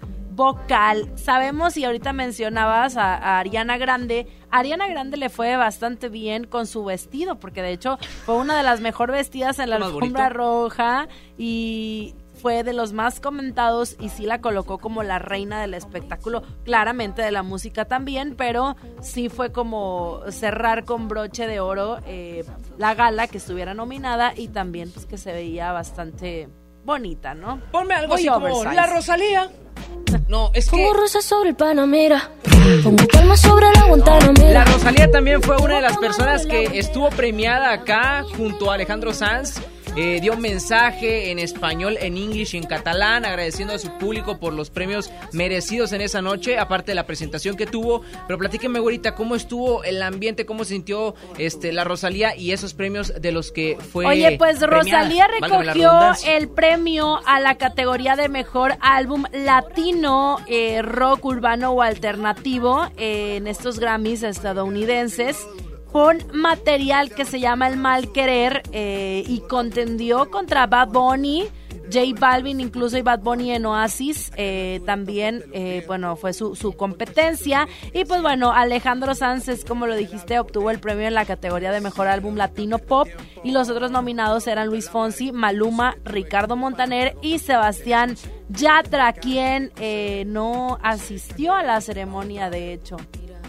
[0.41, 1.07] vocal.
[1.17, 4.27] Sabemos y ahorita mencionabas a, a Ariana Grande.
[4.51, 8.57] A Ariana Grande le fue bastante bien con su vestido, porque de hecho fue una
[8.57, 10.29] de las mejor vestidas en la alfombra bonito.
[10.31, 15.75] roja y fue de los más comentados y sí la colocó como la reina del
[15.75, 21.99] espectáculo, claramente de la música también, pero sí fue como cerrar con broche de oro
[22.07, 22.47] eh,
[22.79, 26.49] la gala que estuviera nominada y también pues que se veía bastante
[26.83, 27.61] bonita, ¿no?
[27.71, 29.51] Ponme algo Muy así como la Rosalía.
[30.29, 32.31] No, es que Pongo rosas sobre el Panamera.
[32.83, 34.65] Pongo palmas sobre la Guantanamera.
[34.65, 39.13] La Rosalía también fue una de las personas que estuvo premiada acá junto a Alejandro
[39.13, 39.61] Sanz.
[39.97, 44.39] Eh, dio un mensaje en español, en inglés y en catalán, agradeciendo a su público
[44.39, 48.03] por los premios merecidos en esa noche, aparte de la presentación que tuvo.
[48.27, 52.73] Pero platíqueme, güerita, cómo estuvo el ambiente, cómo se sintió este, la Rosalía y esos
[52.73, 54.07] premios de los que fue.
[54.07, 55.03] Oye, pues premiada.
[55.03, 55.91] Rosalía recogió
[56.27, 63.37] el premio a la categoría de mejor álbum latino, eh, rock urbano o alternativo eh,
[63.37, 65.37] en estos Grammys estadounidenses
[65.93, 71.49] con material que se llama El Mal Querer eh, y contendió contra Bad Bunny.
[71.93, 76.73] J Balvin, incluso y Bad Bunny en Oasis, eh, también, eh, bueno, fue su, su
[76.75, 77.67] competencia.
[77.93, 81.81] Y pues bueno, Alejandro Sanz, como lo dijiste, obtuvo el premio en la categoría de
[81.81, 83.09] Mejor Álbum Latino Pop.
[83.43, 88.17] Y los otros nominados eran Luis Fonsi, Maluma, Ricardo Montaner y Sebastián
[88.51, 92.97] Yatra, quien eh, no asistió a la ceremonia, de hecho.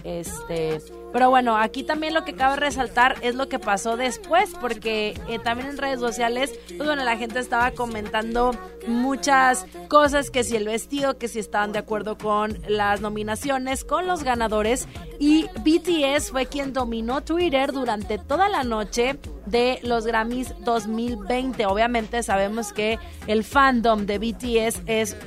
[0.03, 0.81] Este,
[1.11, 5.39] pero bueno, aquí también lo que cabe resaltar es lo que pasó después, porque eh,
[5.39, 8.51] también en redes sociales, pues bueno, la gente estaba comentando
[8.87, 14.07] muchas cosas, que si el vestido, que si estaban de acuerdo con las nominaciones, con
[14.07, 14.87] los ganadores,
[15.19, 21.65] y BTS fue quien dominó Twitter durante toda la noche de los Grammys 2020.
[21.65, 25.17] Obviamente sabemos que el fandom de BTS es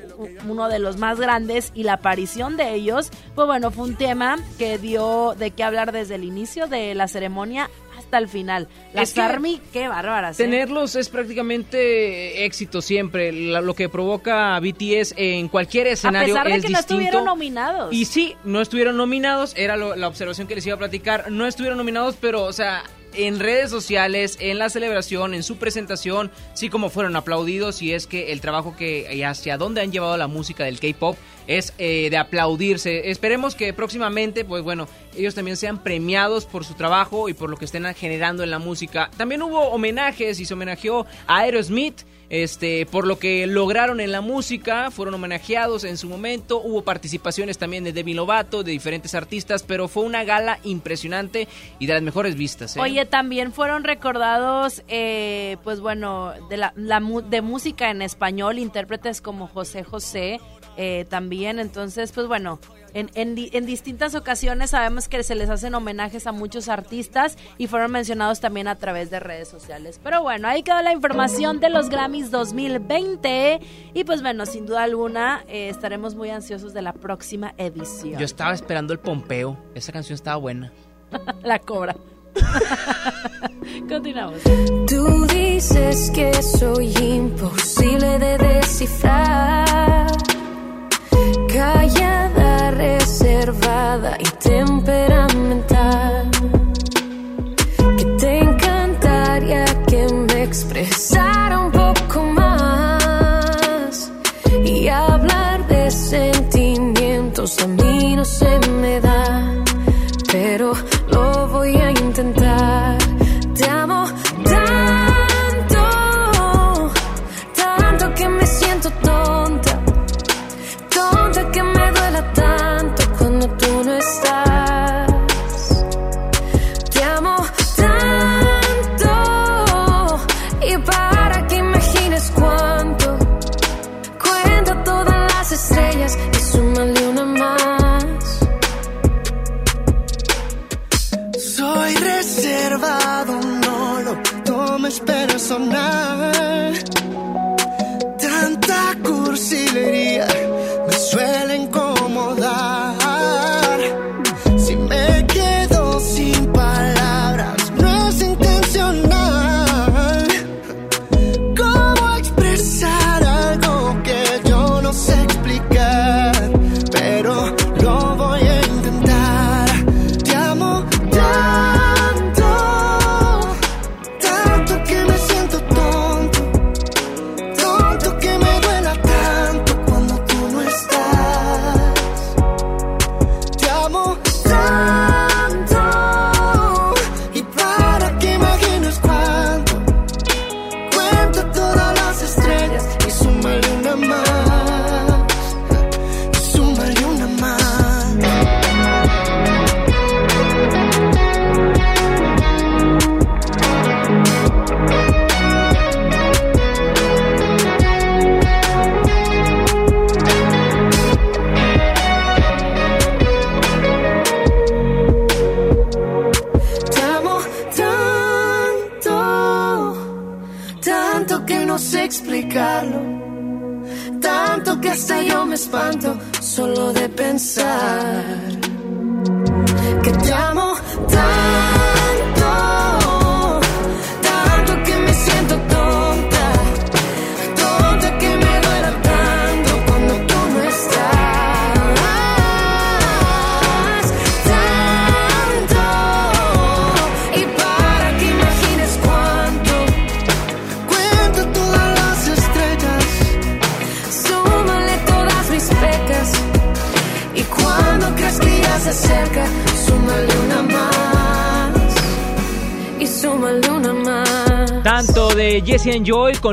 [0.48, 4.36] uno de los más grandes y la aparición de ellos, pues bueno, fue un tema
[4.58, 7.68] que dio de qué hablar desde el inicio de la ceremonia
[7.98, 8.68] hasta el final.
[8.92, 10.38] Las Es que Army, qué bárbaras.
[10.38, 10.44] ¿eh?
[10.44, 13.32] Tenerlos es prácticamente éxito siempre.
[13.32, 17.92] Lo que provoca BTS en cualquier A escenario pesar de es que no estuvieron nominados.
[17.92, 21.30] Y sí, no estuvieron nominados, era lo- la observación que les iba a platicar.
[21.30, 22.82] No estuvieron nominados, pero, o sea,
[23.16, 28.06] en redes sociales, en la celebración, en su presentación, sí como fueron aplaudidos y es
[28.06, 32.08] que el trabajo que y hacia dónde han llevado la música del K-pop es eh,
[32.10, 33.10] de aplaudirse.
[33.10, 37.56] Esperemos que próximamente, pues bueno, ellos también sean premiados por su trabajo y por lo
[37.56, 39.10] que estén generando en la música.
[39.16, 42.02] También hubo homenajes y se homenajeó a Aerosmith.
[42.34, 47.58] Este, por lo que lograron en la música, fueron homenajeados en su momento, hubo participaciones
[47.58, 51.46] también de Demi Lovato, de diferentes artistas, pero fue una gala impresionante
[51.78, 52.76] y de las mejores vistas.
[52.76, 52.80] ¿eh?
[52.80, 59.20] Oye, también fueron recordados, eh, pues bueno, de, la, la de música en español, intérpretes
[59.20, 60.40] como José José
[60.76, 61.58] eh, también.
[61.58, 62.58] Entonces, pues bueno,
[62.94, 67.66] en, en en distintas ocasiones sabemos que se les hacen homenajes a muchos artistas y
[67.66, 70.00] fueron mencionados también a través de redes sociales.
[70.02, 73.60] Pero bueno, ahí quedó la información de los Grammys 2020
[73.92, 78.18] y pues bueno, sin duda alguna eh, estaremos muy ansiosos de la próxima edición.
[78.18, 80.72] Yo estaba esperando el Pompeo, esa canción estaba buena.
[81.42, 81.96] la cobra.
[83.88, 84.40] Continuamos.
[84.88, 90.06] Tú dices que soy imposible de descifrar.
[91.52, 96.30] Callada, reservada y temperamental.
[97.98, 104.12] Que te encantaría que me expresara un poco más.
[104.64, 109.64] Y hablar de sentimientos a mí no se me da.
[110.32, 110.72] Pero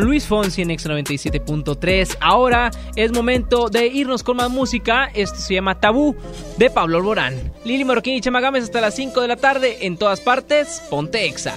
[0.02, 2.18] Luis Fonsi en X97.3.
[2.20, 5.10] Ahora es momento de irnos con más música.
[5.14, 6.16] Esto se llama Tabú
[6.58, 7.54] de Pablo Alborán.
[7.64, 10.82] Lili Marroquín y Chamagames hasta las 5 de la tarde en todas partes.
[10.90, 11.56] Ponte Exa.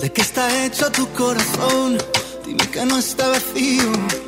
[0.00, 1.98] ¿De qué está hecho tu corazón?
[2.44, 4.27] Dime que no está vacío.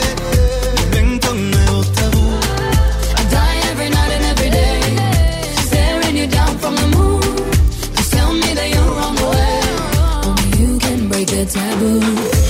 [11.99, 12.40] The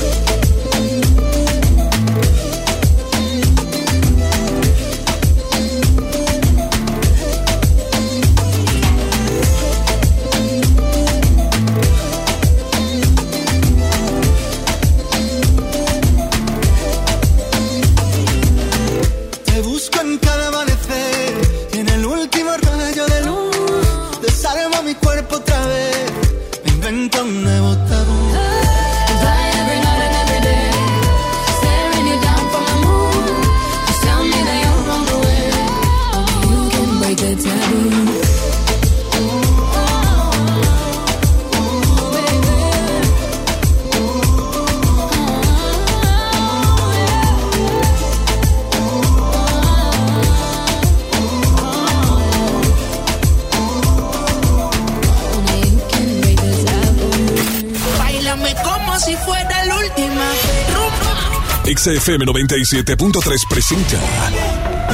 [61.82, 63.98] XFM 97.3 presenta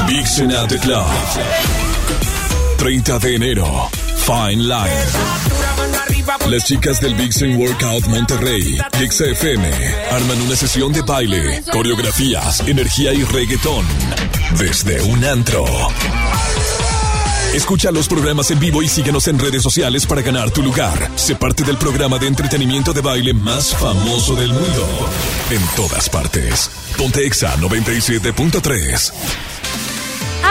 [0.08, 1.06] Vixen at the Club.
[2.78, 5.06] 30 de enero, Fine Line.
[6.50, 9.70] Las chicas del Vixen Workout Monterrey y XFM
[10.12, 13.86] arman una sesión de baile, coreografías, energía y reggaetón
[14.58, 15.66] desde un antro.
[17.54, 21.12] Escucha los programas en vivo y síguenos en redes sociales para ganar tu lugar.
[21.16, 24.88] Sé parte del programa de entretenimiento de baile más famoso del mundo.
[25.50, 26.70] En todas partes.
[26.98, 29.47] Ponte Exa 97.3.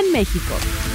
[0.00, 0.89] en México.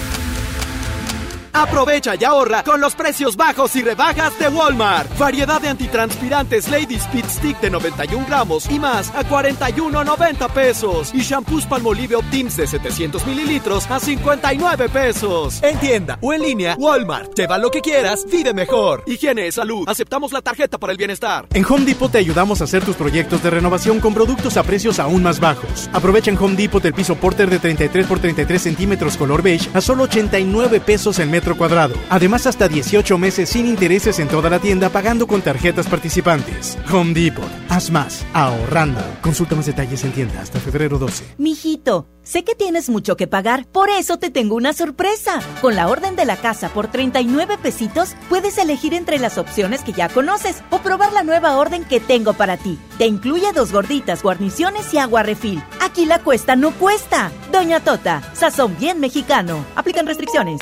[1.56, 5.18] Aprovecha y ahorra con los precios bajos y rebajas de Walmart.
[5.18, 11.12] Variedad de antitranspirantes Lady Speed Stick de 91 gramos y más a 41.90 pesos.
[11.14, 15.64] Y shampoos Palmolive Optims de 700 mililitros a 59 pesos.
[15.64, 17.34] En tienda o en línea, Walmart.
[17.34, 19.04] Lleva lo que quieras, vive mejor.
[19.06, 19.88] Higiene, salud.
[19.88, 21.48] Aceptamos la tarjeta para el bienestar.
[21.54, 25.00] En Home Depot te ayudamos a hacer tus proyectos de renovación con productos a precios
[25.00, 25.90] aún más bajos.
[25.94, 29.80] Aprovecha en Home Depot el piso Porter de 33 por 33 centímetros color beige a
[29.80, 31.94] solo 89 pesos el metro cuadrado.
[32.10, 36.78] Además, hasta 18 meses sin intereses en toda la tienda pagando con tarjetas participantes.
[36.92, 37.46] Home Depot.
[37.70, 38.26] Haz más.
[38.34, 39.02] Ahorrando.
[39.22, 41.36] Consulta más detalles en tienda hasta febrero 12.
[41.38, 45.40] Mijito, sé que tienes mucho que pagar, por eso te tengo una sorpresa.
[45.62, 49.94] Con la orden de la casa por 39 pesitos, puedes elegir entre las opciones que
[49.94, 52.80] ya conoces o probar la nueva orden que tengo para ti.
[52.98, 55.62] Te incluye dos gorditas, guarniciones y agua refil.
[55.82, 57.32] Aquí la cuesta no cuesta.
[57.52, 59.66] Doña Tota, sazón bien mexicano.
[59.76, 60.62] Aplican restricciones.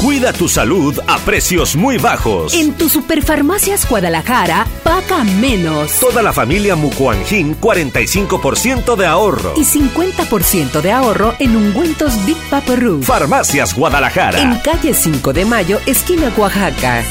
[0.00, 2.54] Cuida tu salud a precios muy bajos.
[2.54, 5.92] En tu Superfarmacias Guadalajara, paga menos.
[6.00, 9.52] Toda la familia Mucuanjin, 45% de ahorro.
[9.58, 13.02] Y 50% de ahorro en ungüentos Big Papa Roo.
[13.02, 14.40] Farmacias Guadalajara.
[14.40, 17.04] En calle 5 de Mayo, esquina Oaxaca.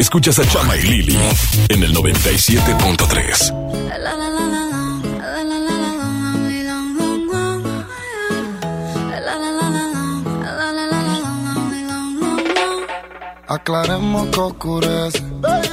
[0.00, 1.18] Escuchas a Chama y Lili
[1.68, 3.52] en el 97.3.
[13.52, 15.22] Aclaremos que oscurece.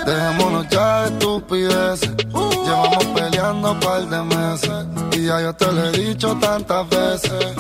[0.06, 2.12] Dejémonos ya de estupideces.
[2.66, 4.86] Llevamos peleando un par de meses.
[5.14, 7.56] Y ya yo te lo he dicho tantas veces.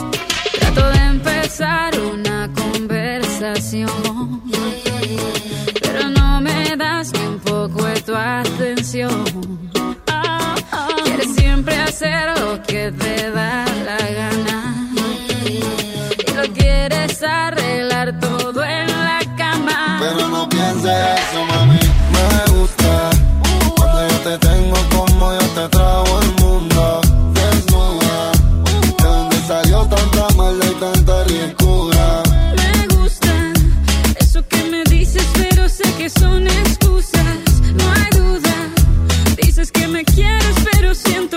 [0.60, 4.42] Trato de empezar una conversación,
[5.82, 9.24] pero no me das ni un poco de tu atención.
[11.06, 14.92] Quieres siempre hacer lo que te da la gana
[15.48, 18.66] y lo quieres arreglar todo
[20.40, 21.80] no pienses eso, mami.
[22.16, 23.10] Me gusta
[23.76, 27.02] cuando yo te tengo como yo te trago el mundo.
[27.34, 28.32] Desnuda,
[29.02, 32.24] de donde salió tanta maldad y tanta ricura.
[32.62, 33.34] Me gusta
[34.20, 37.40] eso que me dices, pero sé que son excusas.
[37.80, 38.56] No hay duda.
[39.42, 41.36] Dices que me quieres, pero siento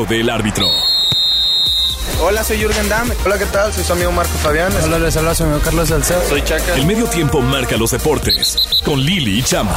[0.00, 0.66] el pitazo del árbitro.
[2.22, 3.10] Hola, soy Jürgen Damm.
[3.24, 3.72] Hola, ¿qué tal?
[3.72, 4.72] Soy su amigo Marco Fabián.
[4.84, 6.22] Hola, les habla su amigo Carlos Salcedo.
[6.28, 6.74] Soy Chaca.
[6.74, 9.74] El medio tiempo marca los deportes con Lili y Chama.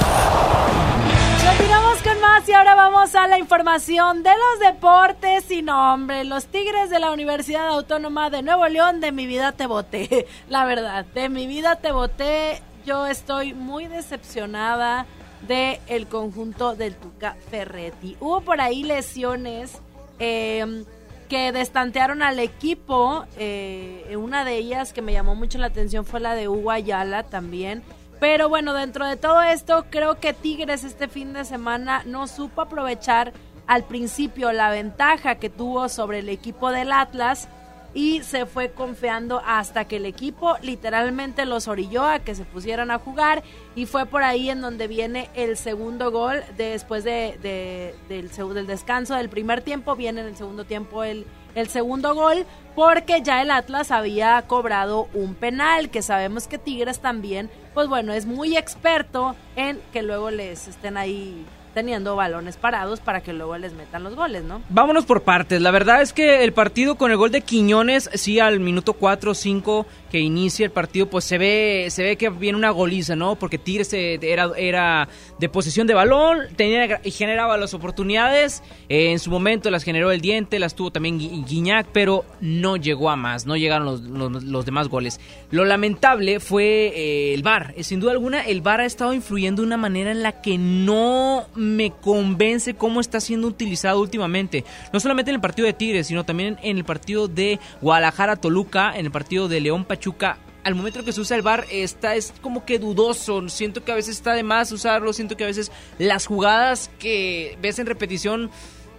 [1.48, 6.24] Continuamos con más y ahora vamos a la información de los deportes y no, hombre,
[6.26, 10.66] los Tigres de la Universidad Autónoma de Nuevo León, de mi vida te voté, la
[10.66, 15.06] verdad, de mi vida te voté, yo estoy muy decepcionada
[15.48, 18.18] de el conjunto del Tuca Ferretti.
[18.20, 19.80] Hubo por ahí lesiones
[20.26, 20.86] eh,
[21.28, 26.20] que destantearon al equipo, eh, una de ellas que me llamó mucho la atención fue
[26.20, 27.84] la de Hugo Ayala también.
[28.20, 32.62] Pero bueno, dentro de todo esto, creo que Tigres este fin de semana no supo
[32.62, 33.34] aprovechar
[33.68, 37.50] al principio la ventaja que tuvo sobre el equipo del Atlas
[37.94, 42.90] y se fue confiando hasta que el equipo literalmente los orilló a que se pusieran
[42.92, 43.44] a jugar
[43.76, 48.68] y fue por ahí en donde viene el segundo gol después de, de- del, del
[48.68, 51.26] descanso del primer tiempo, viene en el segundo tiempo el
[51.70, 57.52] segundo gol porque ya el Atlas había cobrado un penal que sabemos que Tigres también
[57.76, 63.22] pues bueno es muy experto en que luego les estén ahí teniendo balones parados para
[63.22, 64.62] que luego les metan los goles, ¿no?
[64.70, 65.62] Vámonos por partes.
[65.62, 69.32] La verdad es que el partido con el gol de Quiñones, sí, al minuto 4
[69.32, 73.16] o 5 que inicia el partido, pues se ve, se ve que viene una goliza,
[73.16, 73.36] ¿no?
[73.36, 75.08] Porque Tigres eh, era, era
[75.40, 78.62] de posesión de balón, tenía y generaba las oportunidades.
[78.90, 82.78] eh, en su momento las generó el diente, las tuvo también Gui- Guiñac, pero no
[82.78, 84.02] llegó a más, no llegaron los,
[84.44, 85.20] los- demás goles.
[85.52, 87.74] Lo lamentable fue eh, el VAR.
[87.82, 91.48] Sin duda alguna, el VAR ha estado influyendo de una manera en la que no
[91.64, 94.64] me convence cómo está siendo utilizado últimamente.
[94.92, 99.06] No solamente en el partido de Tigres, sino también en el partido de Guadalajara-Toluca, en
[99.06, 100.38] el partido de León-Pachuca.
[100.64, 103.96] Al momento que se usa el VAR está es como que dudoso, siento que a
[103.96, 108.50] veces está de más usarlo, siento que a veces las jugadas que ves en repetición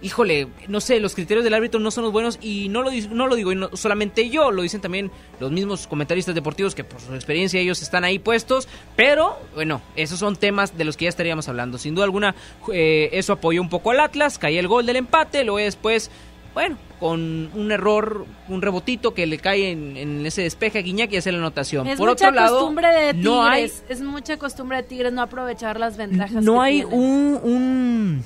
[0.05, 3.25] híjole, no sé, los criterios del árbitro no son los buenos y no lo, no
[3.25, 7.01] lo digo y no solamente yo, lo dicen también los mismos comentaristas deportivos que por
[7.01, 11.09] su experiencia ellos están ahí puestos, pero bueno, esos son temas de los que ya
[11.09, 11.79] estaríamos hablando.
[11.79, 12.35] Sin duda alguna,
[12.71, 16.11] eh, eso apoyó un poco al Atlas, caía el gol del empate, luego después,
[16.53, 21.11] bueno, con un error, un rebotito que le cae en, en ese despeje a Guiñac
[21.11, 21.87] y hace la anotación.
[21.87, 25.11] Es por mucha otro lado, costumbre de Tigres, no hay es mucha costumbre de Tigres
[25.11, 26.93] no aprovechar las ventajas no que hay tienen.
[26.93, 28.25] un, un,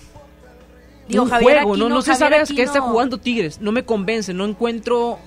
[1.09, 3.59] Digo, un Javier juego, no, Aquino- no se Javier sabe a qué está jugando Tigres,
[3.61, 5.19] no me convence, no encuentro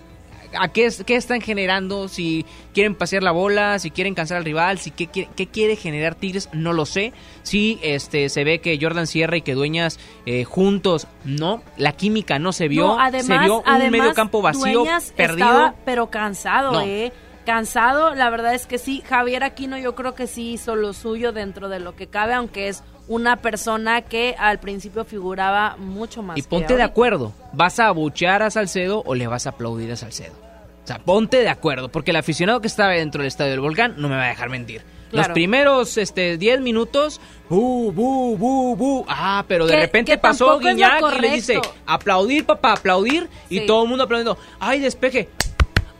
[0.58, 4.44] a qué, es- qué están generando, si quieren pasear la bola, si quieren cansar al
[4.44, 7.14] rival, si qué, quiere- qué quiere generar Tigres, no lo sé.
[7.42, 12.38] Sí, este, se ve que Jordan Sierra y que Dueñas eh, juntos, no, la química
[12.38, 15.46] no se vio, No, además, se vio un además, medio campo vacío, Dueñas perdido.
[15.48, 16.80] estaba, pero cansado, No.
[16.82, 17.12] ¿eh?
[17.46, 19.02] Cansado, la verdad es que sí.
[19.08, 22.68] Javier Aquino yo creo que sí hizo lo suyo dentro de lo que cabe, aunque
[22.68, 26.38] es una persona que al principio figuraba mucho más.
[26.38, 29.90] Y que ponte de acuerdo, ¿vas a abuchear a Salcedo o le vas a aplaudir
[29.92, 30.34] a Salcedo?
[30.84, 33.94] O sea, ponte de acuerdo, porque el aficionado que estaba dentro del estadio del Volcán
[33.98, 34.82] no me va a dejar mentir.
[35.12, 39.04] Los primeros este 10 minutos, bu, bu, bu, bu.
[39.06, 43.28] Ah, pero de repente pasó Guiñac y le dice, aplaudir, papá, aplaudir.
[43.50, 45.28] Y todo el mundo aplaudiendo, ¡ay, despeje!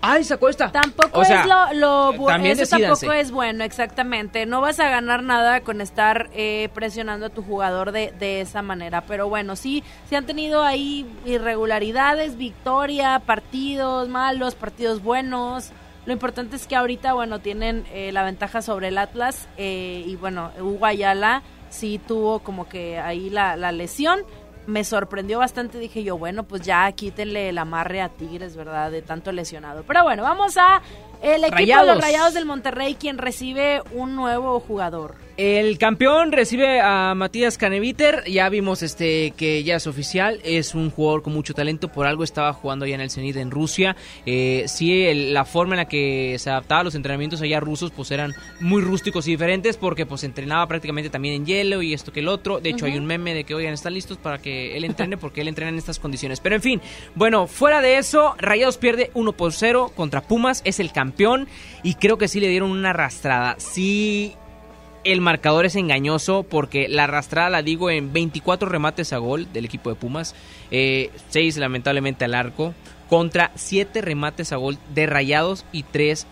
[0.05, 0.73] ¡Ay, sacó esta!
[0.73, 3.07] Tampoco O sea, es lo, lo bu- también eso decídanse.
[3.07, 4.47] tampoco es bueno, exactamente.
[4.47, 8.63] No vas a ganar nada con estar eh, presionando a tu jugador de, de esa
[8.63, 9.03] manera.
[9.03, 15.71] Pero bueno, sí, sí han tenido ahí irregularidades, victoria, partidos malos, partidos buenos.
[16.05, 20.17] Lo importante es que ahorita, bueno, tienen eh, la ventaja sobre el Atlas eh, y
[20.17, 24.21] bueno, Hugo Ayala sí tuvo como que ahí la, la lesión.
[24.67, 28.91] Me sorprendió bastante, dije yo, bueno, pues ya quítenle el amarre a Tigres, ¿verdad?
[28.91, 29.83] De tanto lesionado.
[29.87, 30.83] Pero bueno, vamos a
[31.21, 35.17] el equipo de los Rayados del Monterrey, quien recibe un nuevo jugador.
[35.39, 38.23] El campeón recibe a Matías Caneviter.
[38.31, 40.41] Ya vimos este que ya es oficial.
[40.45, 41.89] Es un jugador con mucho talento.
[41.89, 43.97] Por algo estaba jugando allá en el Zenit en Rusia.
[44.27, 47.91] Eh, sí, el- la forma en la que se adaptaba a los entrenamientos allá rusos,
[47.93, 52.13] pues eran muy rústicos y diferentes porque pues entrenaba prácticamente también en hielo y esto
[52.13, 52.61] que el otro.
[52.61, 55.41] De hecho, hay un meme de que oigan están listos para que él entrene porque
[55.41, 56.41] él entrena en estas condiciones.
[56.41, 56.81] Pero en fin,
[57.15, 60.61] bueno, fuera de eso, Rayados pierde 1 por 0 contra Pumas.
[60.67, 61.49] Es el campeón
[61.83, 63.57] y creo que sí le dieron una arrastrada.
[63.59, 64.35] Sí
[65.05, 69.65] el marcador es engañoso porque la arrastrada la digo en 24 remates a gol del
[69.65, 70.35] equipo de Pumas,
[70.71, 72.75] 6 lamentablemente al arco,
[73.09, 76.27] contra 7 remates a gol de Rayados y 3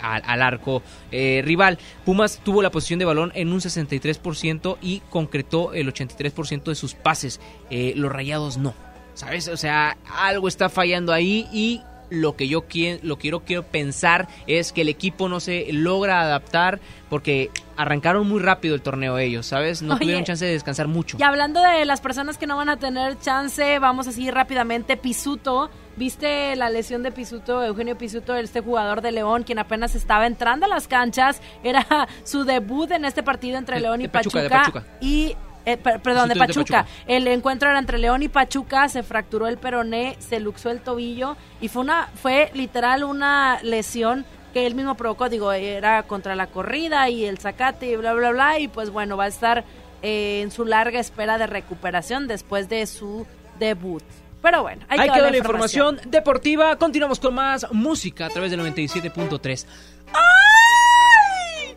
[0.00, 1.78] al, al arco eh, rival.
[2.04, 6.94] Pumas tuvo la posición de balón en un 63% y concretó el 83% de sus
[6.94, 7.40] pases.
[7.70, 8.74] Eh, los Rayados no.
[9.14, 9.46] ¿Sabes?
[9.46, 13.62] O sea, algo está fallando ahí y lo que yo quiero, lo que yo quiero
[13.62, 16.80] pensar es que el equipo no se logra adaptar
[17.10, 19.82] porque arrancaron muy rápido el torneo ellos, ¿sabes?
[19.82, 20.00] No Oye.
[20.02, 21.16] tuvieron chance de descansar mucho.
[21.18, 24.96] Y hablando de las personas que no van a tener chance, vamos así rápidamente.
[24.96, 30.26] Pisuto, ¿viste la lesión de Pisuto, Eugenio Pisuto, este jugador de León, quien apenas estaba
[30.26, 31.40] entrando a las canchas?
[31.62, 34.80] Era su debut en este partido entre De- León y de Pachuca, de Pachuca.
[34.80, 34.96] Pachuca.
[35.00, 36.86] Y, eh, per- perdón, de Pachuca.
[37.06, 41.36] El encuentro era entre León y Pachuca, se fracturó el peroné, se luxó el tobillo
[41.60, 46.46] y fue una, fue literal una lesión que él mismo provocó, digo, era contra la
[46.46, 49.64] corrida y el zacate y bla, bla, bla, y pues bueno, va a estar
[50.02, 53.26] eh, en su larga espera de recuperación después de su
[53.58, 54.02] debut.
[54.42, 56.76] Pero bueno, ahí Hay quedó que dar la información deportiva.
[56.76, 59.66] Continuamos con más música a través del 97.3.
[60.12, 61.76] ¡Ay!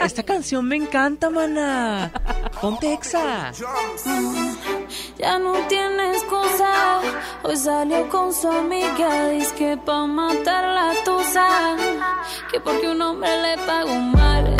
[0.00, 2.10] Esta canción me encanta, mana.
[2.60, 3.52] Ponte exa.
[5.18, 7.00] Ya no tiene excusa.
[7.42, 9.28] Hoy salió con su amiga.
[9.28, 11.76] Dice que pa' matar la tusa.
[12.50, 14.59] Que porque un hombre le pagó mal.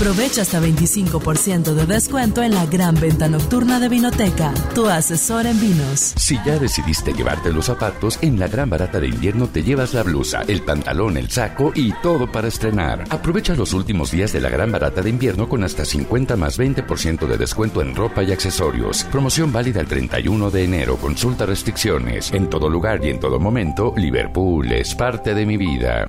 [0.00, 5.60] Aprovecha hasta 25% de descuento en la gran venta nocturna de Vinoteca, tu asesor en
[5.60, 6.14] vinos.
[6.16, 10.02] Si ya decidiste llevarte los zapatos, en la gran barata de invierno te llevas la
[10.02, 13.04] blusa, el pantalón, el saco y todo para estrenar.
[13.10, 17.26] Aprovecha los últimos días de la gran barata de invierno con hasta 50 más 20%
[17.26, 19.04] de descuento en ropa y accesorios.
[19.04, 20.96] Promoción válida el 31 de enero.
[20.96, 22.32] Consulta restricciones.
[22.32, 26.08] En todo lugar y en todo momento, Liverpool es parte de mi vida.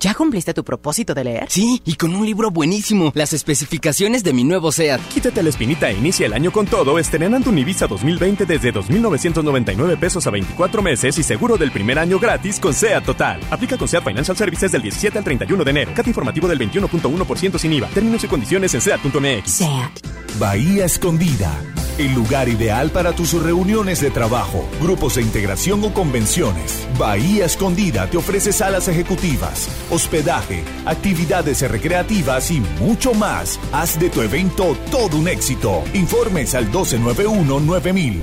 [0.00, 1.46] ¿Ya cumpliste tu propósito de leer?
[1.48, 3.12] Sí, y con un libro buenísimo.
[3.14, 5.00] Las especificaciones de mi nuevo SEAT.
[5.08, 9.98] Quítate la espinita e inicia el año con todo estrenando un Ibiza 2020 desde 2.999
[9.98, 13.40] pesos a 24 meses y seguro del primer año gratis con SEAT Total.
[13.50, 15.92] Aplica con SEAT Financial Services del 17 al 31 de enero.
[15.94, 17.88] Cat informativo del 21.1% sin IVA.
[17.88, 19.50] Términos y condiciones en SEAT.mx.
[19.50, 20.14] SEAT.
[20.38, 21.52] Bahía Escondida.
[21.96, 26.88] El lugar ideal para tus reuniones de trabajo, grupos de integración o convenciones.
[26.98, 33.58] Bahía Escondida te ofrece salas ejecutivas, hospedaje, actividades recreativas y mucho más.
[33.72, 35.84] Haz de tu evento todo un éxito.
[35.94, 38.20] Informes al 1291-9000.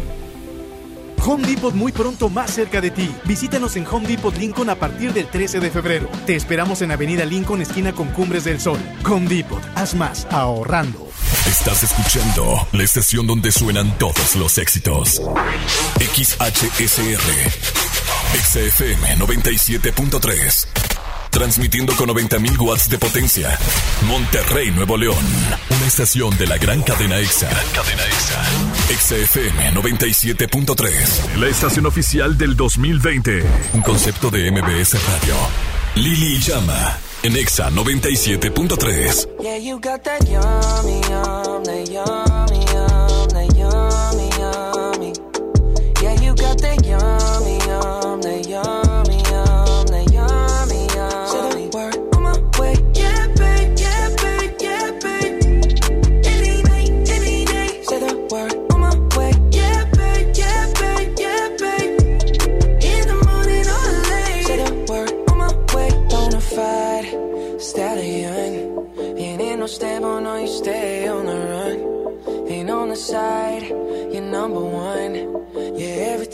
[1.23, 3.13] Home Depot muy pronto más cerca de ti.
[3.25, 6.09] Visítanos en Home Depot Lincoln a partir del 13 de febrero.
[6.25, 8.79] Te esperamos en Avenida Lincoln, esquina con Cumbres del Sol.
[9.07, 11.09] Home Depot, haz más ahorrando.
[11.45, 15.21] Estás escuchando la estación donde suenan todos los éxitos.
[15.99, 17.21] XHSR.
[18.33, 20.90] XFM 97.3.
[21.31, 23.57] Transmitiendo con 90.000 watts de potencia.
[24.05, 25.25] Monterrey, Nuevo León.
[25.69, 27.49] Una estación de la gran cadena EXA.
[27.49, 28.43] Gran cadena EXA.
[28.93, 31.37] XFM 97.3.
[31.37, 33.43] La estación oficial del 2020.
[33.73, 35.35] Un concepto de MBS Radio.
[35.95, 36.97] Lili Llama.
[37.23, 39.27] En EXA 97.3.
[39.41, 42.60] Yeah, you got that yummy, yum, that yummy,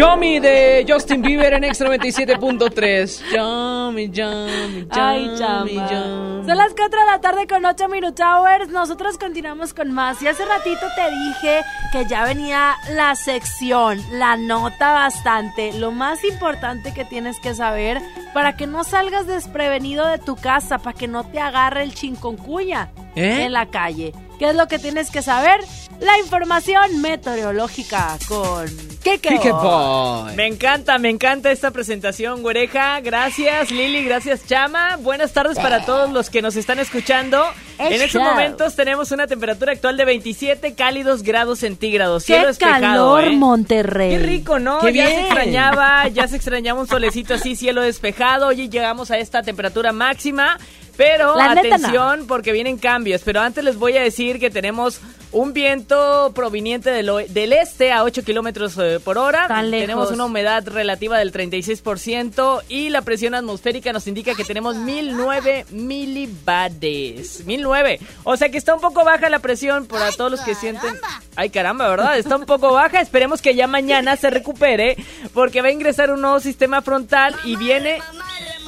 [0.00, 3.22] Yomi de Justin Bieber en Extra 97.3.
[3.34, 5.74] Yomi, Yomi, Ay, Yomi.
[5.74, 6.46] Yomi.
[6.46, 8.70] Son las 4 de la tarde con 8 Minute Hours.
[8.70, 10.22] Nosotros continuamos con más.
[10.22, 11.60] Y hace ratito te dije
[11.92, 15.74] que ya venía la sección, la nota bastante.
[15.74, 18.00] Lo más importante que tienes que saber
[18.32, 22.90] para que no salgas desprevenido de tu casa, para que no te agarre el chinconcuya
[23.16, 23.42] ¿Eh?
[23.44, 24.14] en la calle.
[24.40, 25.60] ¿Qué es lo que tienes que saber?
[26.00, 28.66] La información meteorológica con
[29.02, 29.60] Kike Kike Boy.
[29.60, 30.34] Boy.
[30.34, 33.02] Me encanta, me encanta esta presentación, güereja.
[33.02, 34.96] Gracias, Lili, gracias, Chama.
[34.96, 37.44] Buenas tardes para todos los que nos están escuchando.
[37.78, 42.24] En estos momentos tenemos una temperatura actual de 27 cálidos grados centígrados.
[42.24, 43.36] Cielo ¡Qué despejado, calor, ¿eh?
[43.36, 44.10] Monterrey!
[44.12, 44.80] Qué rico, ¿no?
[44.80, 48.46] ¡Qué ya se extrañaba, ya se extrañaba un solecito así, cielo despejado.
[48.46, 50.58] Oye, llegamos a esta temperatura máxima.
[51.00, 53.22] Pero La atención, porque vienen cambios.
[53.24, 55.00] Pero antes les voy a decir que tenemos
[55.32, 59.48] un viento proveniente del, este a 8 kilómetros eh, por hora.
[59.48, 59.86] Tan lejos.
[59.86, 65.64] Tenemos una humedad relativa del 36% y la presión atmosférica nos indica que tenemos 1009
[65.70, 67.46] milibares.
[67.46, 68.00] 1009.
[68.24, 70.98] O sea que está un poco baja la presión para todos los que sienten.
[71.34, 72.18] Ay, caramba, ¿verdad?
[72.18, 73.00] Está un poco baja.
[73.00, 74.96] Esperemos que ya mañana se recupere
[75.32, 78.00] porque va a ingresar un nuevo sistema frontal y viene.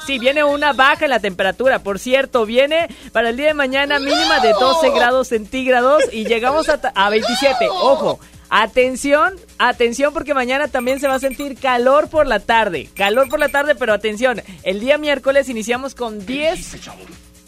[0.07, 1.79] Sí, viene una baja en la temperatura.
[1.81, 6.69] Por cierto, viene para el día de mañana mínima de 12 grados centígrados y llegamos
[6.69, 7.69] a, a 27.
[7.71, 8.19] Ojo,
[8.51, 12.89] atención, atención porque mañana también se va a sentir calor por la tarde.
[12.95, 16.59] Calor por la tarde, pero atención, el día miércoles iniciamos con 10...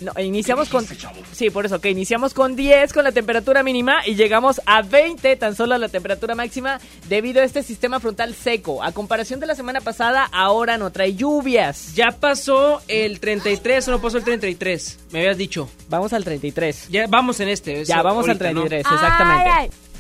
[0.05, 0.87] No, iniciamos con...
[1.33, 5.37] Sí, por eso, que iniciamos con 10 con la temperatura mínima y llegamos a 20
[5.37, 8.83] tan solo la temperatura máxima debido a este sistema frontal seco.
[8.83, 11.95] A comparación de la semana pasada, ahora no trae lluvias.
[11.95, 15.69] Ya pasó el 33 o no pasó el 33, me habías dicho.
[15.89, 16.89] Vamos al 33.
[16.91, 17.85] Ya vamos en este.
[17.85, 18.61] Ya, vamos al ahorita, ¿no?
[18.67, 19.51] 33, exactamente.
[19.51, 19.94] Ay, ay.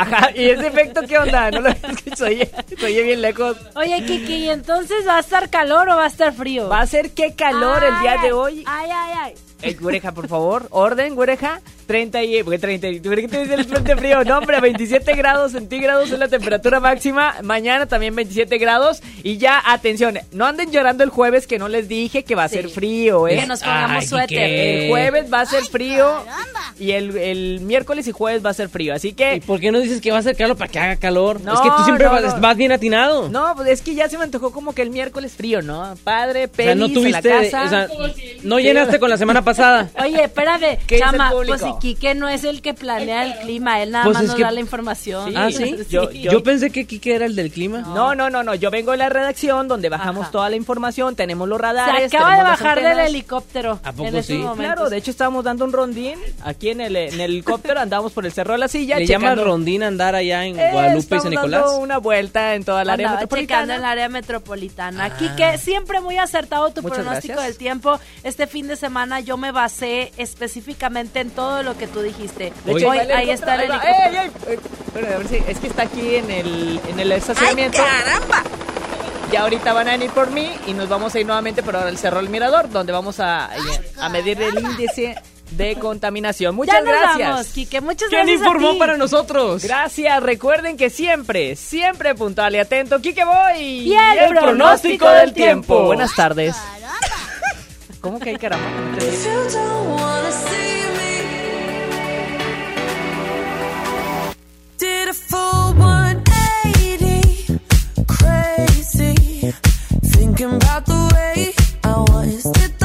[0.00, 1.50] Ajá, ¿y ese efecto qué onda?
[1.50, 3.56] No lo es que se oye, se oye bien lejos.
[3.74, 6.68] Oye, Kiki, ¿y entonces va a estar calor o va a estar frío?
[6.68, 8.64] Va a ser qué calor el día Ay, de hoy.
[8.66, 9.34] Ay, ay, ay.
[9.64, 11.60] Ey, güereja, por favor, orden, güereja.
[11.86, 12.42] 30 y...
[12.42, 13.00] Porque 30 y...
[13.00, 14.24] ¿Tú crees que te dice el frente frío?
[14.24, 17.36] No, hombre, 27 grados centígrados es la temperatura máxima.
[17.42, 19.02] Mañana también 27 grados.
[19.22, 22.48] Y ya, atención, no anden llorando el jueves que no les dije que va a
[22.48, 23.40] ser frío, ¿eh?
[23.40, 24.28] Que nos pongamos Ay, suéter.
[24.28, 24.84] ¿qué?
[24.84, 26.24] El jueves va a ser frío.
[26.78, 28.94] Y el, el miércoles y jueves va a ser frío.
[28.94, 29.36] Así que...
[29.36, 31.40] ¿Y por qué no dices que va a ser calor para que haga calor?
[31.40, 32.40] No, es que tú siempre no, vas, no.
[32.40, 33.28] vas bien atinado.
[33.28, 35.96] No, pues es que ya se me antojó como que el miércoles frío, ¿no?
[36.02, 37.64] Padre, o sea, no pelis en la tuviste, casa.
[37.64, 37.88] o sea,
[38.42, 39.53] no llenaste con la semana pasada.
[40.02, 43.34] Oye, espérame, ¿Qué dice el Chama, pues si Quique no es el que planea el
[43.40, 45.28] clima, él nada Pues más nos que- da la información.
[45.30, 45.76] Sí, ah, ¿sí?
[45.90, 47.80] Yo- Yo, yo- pensé que Kike era el del clima.
[47.80, 48.54] No, no, no, no.
[48.54, 50.30] Yo vengo de la redacción donde bajamos Ajá.
[50.32, 52.14] toda la información, tenemos los Se radares.
[52.14, 54.44] acaba de bajar del helicóptero ¿A poco en sí?
[54.56, 58.26] Claro, de hecho estábamos dando un rondín aquí en el, en el helicóptero, andábamos por
[58.26, 58.98] el Cerro de la Silla.
[58.98, 61.60] ¿Le llaman rondín andar allá en Eh, Guadalupe y San Nicolás?
[61.62, 63.74] dando una vuelta en toda la área metropolitana.
[63.74, 65.16] en el área metropolitana.
[65.16, 67.98] Quique, siempre muy acertado tu pronóstico del tiempo.
[68.22, 72.52] Este fin de semana yo me basé específicamente en todo lo que tú dijiste.
[72.64, 73.70] De Hoy hecho, ahí está el.
[73.70, 74.30] Eh,
[74.86, 77.78] espera, a ver si es que está aquí en el, en el estacionamiento.
[77.78, 78.42] caramba!
[79.32, 81.88] Ya ahorita van a venir por mí y nos vamos a ir nuevamente por ahora
[81.88, 83.50] al Cerro del Mirador, donde vamos a,
[84.00, 85.16] a medir el índice
[85.50, 86.54] de contaminación.
[86.54, 87.28] Muchas ya nos gracias.
[87.30, 87.80] vamos, Quique.
[87.80, 88.78] Muchas ¿Quién gracias a informó ti.
[88.78, 89.62] para nosotros?
[89.64, 93.00] Gracias, recuerden que siempre, siempre puntual y atento.
[93.00, 93.58] Quique voy.
[93.60, 95.82] Y el pronóstico del tiempo.
[95.84, 96.54] Buenas tardes.
[98.04, 98.68] ¿Cómo que hay caramba?
[98.98, 101.24] If you don't wanna see me,
[104.76, 107.58] did a full 180,
[108.06, 109.54] crazy,
[110.02, 112.83] thinking about the way I was.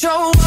[0.00, 0.39] Show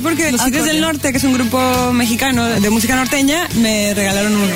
[0.00, 4.34] porque los Tigres del Norte, que es un grupo mexicano de música norteña, me regalaron
[4.34, 4.54] uno.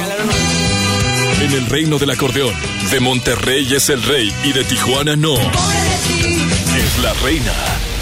[1.40, 2.54] En el reino del acordeón,
[2.90, 5.34] de Monterrey es el rey y de Tijuana no.
[5.34, 7.52] Es la reina.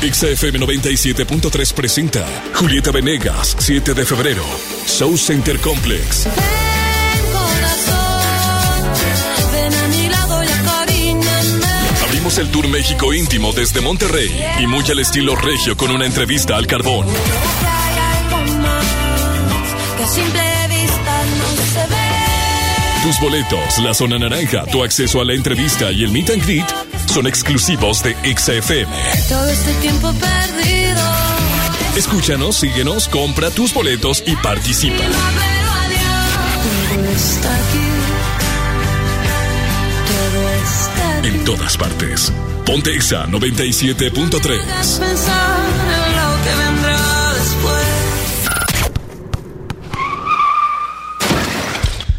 [0.02, 4.44] XFM 97.3 presenta Julieta Venegas, 7 de febrero.
[4.86, 6.28] Show Center Complex.
[12.38, 16.66] El Tour México íntimo desde Monterrey y muy al estilo regio con una entrevista al
[16.66, 17.06] carbón.
[23.02, 26.66] Tus boletos, la zona naranja, tu acceso a la entrevista y el meet and greet
[27.12, 28.90] son exclusivos de XFM.
[29.28, 31.02] Todo este tiempo perdido.
[31.96, 35.04] Escúchanos, síguenos, compra tus boletos y participa.
[41.32, 42.32] En todas partes.
[42.66, 44.60] Ponte Exa 97.3.
[44.60, 45.60] Hagas pensar
[45.94, 47.86] en lo que vendrá después.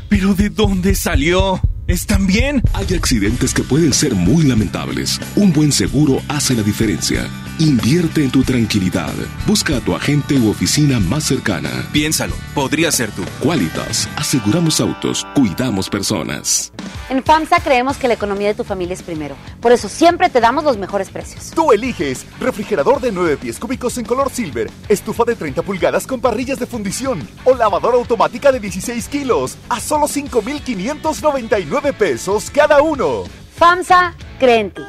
[0.10, 1.62] ¿Pero de dónde salió?
[1.86, 2.64] ¿Están bien?
[2.74, 5.20] Hay accidentes que pueden ser muy lamentables.
[5.36, 7.28] Un buen seguro hace la diferencia.
[7.60, 9.14] Invierte en tu tranquilidad.
[9.46, 11.70] Busca a tu agente u oficina más cercana.
[11.92, 13.24] Piénsalo, podría ser tú.
[13.42, 16.72] Qualitas, aseguramos autos, cuidamos personas.
[17.14, 19.36] En FAMSA creemos que la economía de tu familia es primero.
[19.62, 21.52] Por eso siempre te damos los mejores precios.
[21.54, 26.20] Tú eliges refrigerador de 9 pies cúbicos en color silver, estufa de 30 pulgadas con
[26.20, 33.26] parrillas de fundición o lavadora automática de 16 kilos a solo 5,599 pesos cada uno.
[33.58, 34.82] FAMSA cree en ti.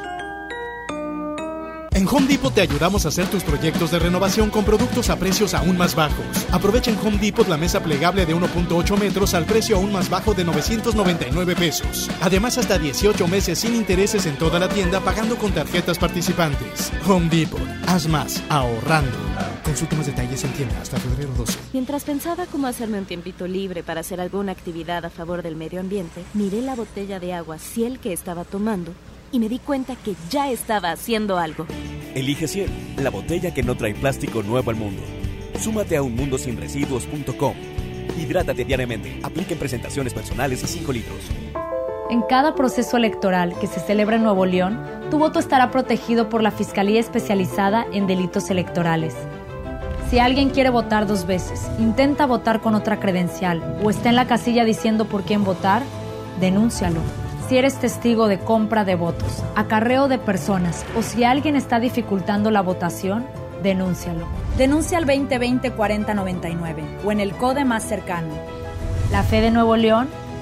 [1.95, 5.53] En Home Depot te ayudamos a hacer tus proyectos de renovación con productos a precios
[5.53, 6.25] aún más bajos.
[6.51, 10.33] Aprovecha en Home Depot la mesa plegable de 1.8 metros al precio aún más bajo
[10.33, 12.11] de 999 pesos.
[12.21, 16.91] Además, hasta 18 meses sin intereses en toda la tienda pagando con tarjetas participantes.
[17.07, 17.61] Home Depot.
[17.87, 19.15] Haz más ahorrando.
[19.63, 21.57] Consulta más detalles en tienda hasta febrero 12.
[21.71, 25.79] Mientras pensaba cómo hacerme un tiempito libre para hacer alguna actividad a favor del medio
[25.79, 28.91] ambiente, miré la botella de agua Ciel que estaba tomando
[29.35, 31.65] y me di cuenta que ya estaba haciendo algo.
[32.13, 35.01] Elige Ciel, la botella que no trae plástico nuevo al mundo.
[35.59, 37.53] Súmate a unmundosinresiduos.com.
[38.17, 39.19] Hidrátate diariamente.
[39.23, 41.17] Apliquen presentaciones personales y 5 litros.
[42.09, 44.79] En cada proceso electoral que se celebra en Nuevo León,
[45.11, 49.15] tu voto estará protegido por la Fiscalía Especializada en Delitos Electorales.
[50.09, 54.27] Si alguien quiere votar dos veces, intenta votar con otra credencial o está en la
[54.27, 55.83] casilla diciendo por quién votar,
[56.39, 57.24] denúncialo.
[57.47, 62.49] Si eres testigo de compra de votos, acarreo de personas o si alguien está dificultando
[62.49, 63.27] la votación,
[63.61, 64.25] denúncialo.
[64.57, 68.33] Denuncia al 2020-4099 o en el CODE más cercano.
[69.11, 70.07] La fe de Nuevo León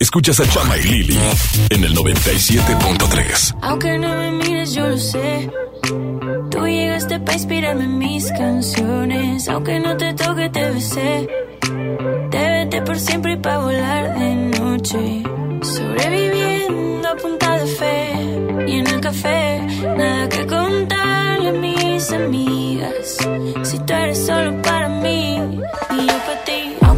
[0.00, 1.18] Escuchas a Chama y Lili
[1.68, 3.56] en el 97.3.
[3.60, 5.50] Aunque no me mires, yo lo sé.
[6.50, 9.46] Tú llegaste para inspirarme en mis canciones.
[9.50, 11.28] Aunque no te toque, te besé.
[12.30, 15.22] Te vete por siempre y para volar de noche.
[15.60, 18.12] Sobreviviendo a punta de fe.
[18.68, 19.60] Y en el café,
[19.98, 23.18] nada que contarle a mis amigas.
[23.64, 25.34] Si tú eres solo para mí
[25.90, 26.89] y yo para ti.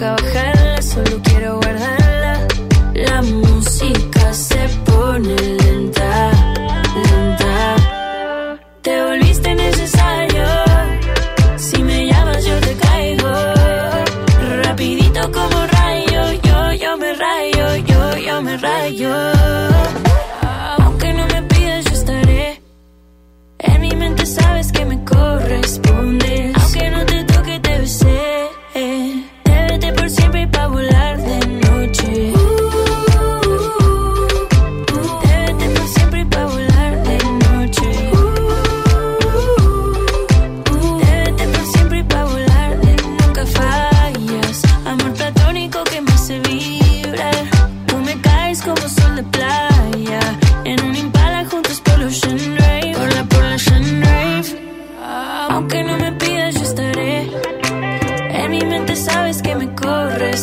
[0.00, 0.29] Y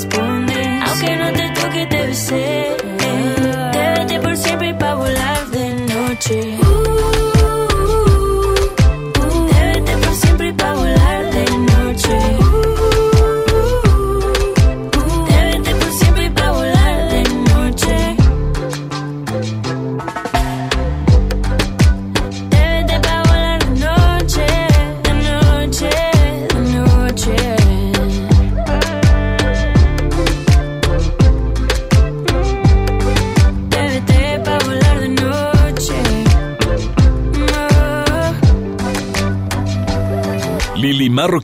[0.06, 0.27] whisper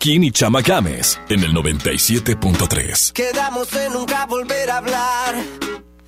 [0.04, 3.14] Marroquín y Chama Games en el 97.3.
[3.14, 5.36] Quedamos en nunca volver a hablar.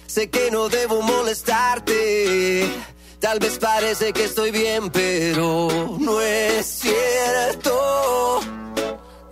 [0.06, 2.70] Sé que no debo molestarte.
[3.22, 8.42] Tal vez parece que estoy bien, pero no es cierto.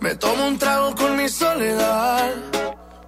[0.00, 2.32] Me tomo un trago con mi soledad.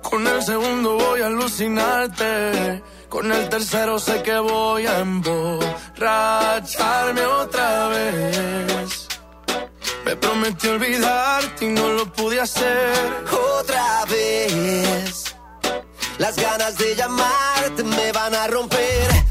[0.03, 2.83] Con el segundo voy a alucinarte.
[3.09, 8.96] Con el tercero sé que voy a emborracharme otra vez.
[10.07, 12.95] Me prometí olvidarte y no lo pude hacer.
[13.59, 15.35] Otra vez.
[16.19, 19.26] Las ganas de llamarte me van a romper.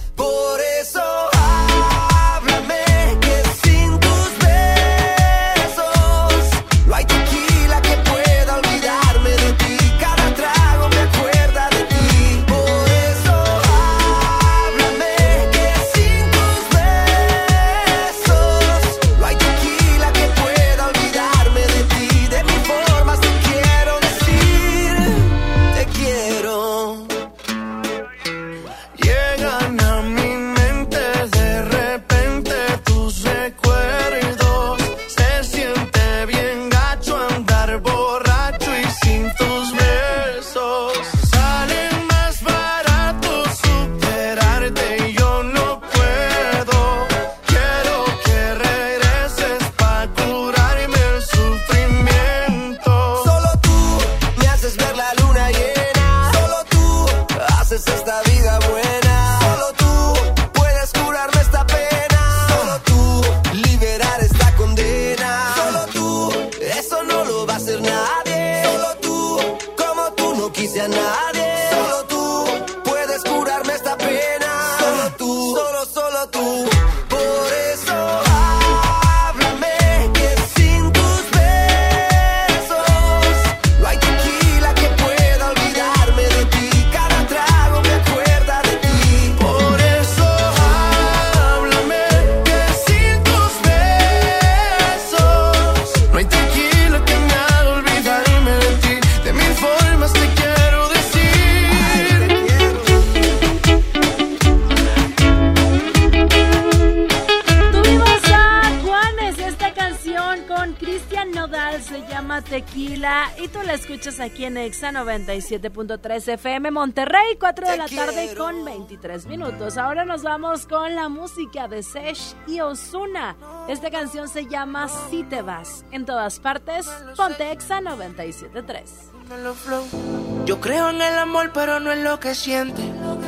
[113.38, 118.66] Y tú la escuchas aquí en Exa 97.3 FM Monterrey, 4 de la tarde con
[118.66, 119.78] 23 minutos.
[119.78, 123.36] Ahora nos vamos con la música de Sesh y Osuna.
[123.68, 125.86] Esta canción se llama Si te vas.
[125.92, 130.46] En todas partes, ponte Exa 97.3.
[130.46, 132.82] Yo creo en el amor, pero no en lo que siente.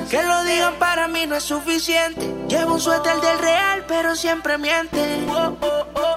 [0.10, 2.34] Que lo digan para mí no es suficiente.
[2.48, 5.26] Llevo un suéter del real, pero siempre miente.
[5.30, 6.16] Oh, oh, oh.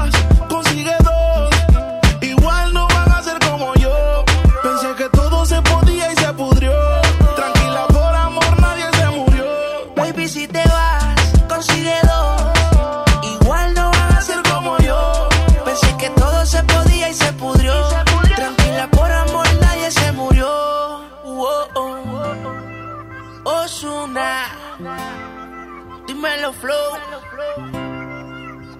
[26.21, 26.91] dímelo flow.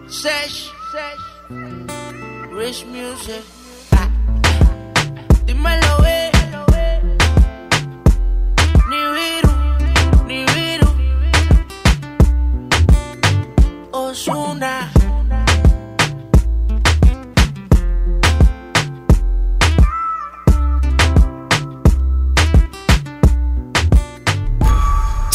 [0.08, 0.72] Sesh,
[2.52, 3.44] Rich Music.
[5.46, 6.32] Dímelo, eh.
[8.90, 9.54] Ni viru,
[10.28, 10.90] ni viru.
[13.92, 14.92] Osuna.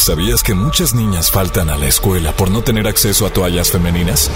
[0.07, 4.31] ¿Sabías que muchas niñas faltan a la escuela por no tener acceso a toallas femeninas?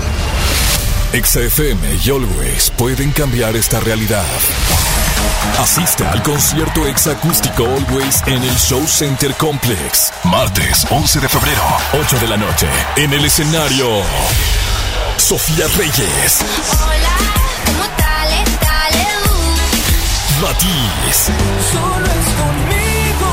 [1.14, 4.26] XFM y Always pueden cambiar esta realidad.
[5.60, 10.12] Asista al concierto exacústico Always en el Show Center Complex.
[10.26, 12.68] Martes 11 de febrero, 8 de la noche.
[12.98, 14.02] En el escenario,
[15.16, 16.40] Sofía Reyes.
[16.84, 17.16] Hola,
[17.66, 18.30] ¿cómo tal?
[18.60, 19.08] Dale,
[20.42, 21.32] Matiz.
[21.72, 23.31] Solo es conmigo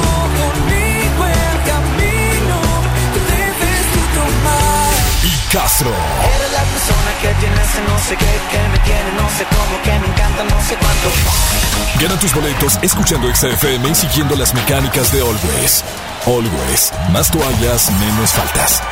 [5.78, 5.90] Castro.
[5.90, 9.82] Eres la persona que tiene ese no sé qué, que me tiene no sé cómo,
[9.82, 11.08] que me encanta no sé cuánto.
[12.00, 15.84] Gana tus boletos escuchando XFM y siguiendo las mecánicas de Always.
[16.26, 18.82] Always, más toallas, menos faltas.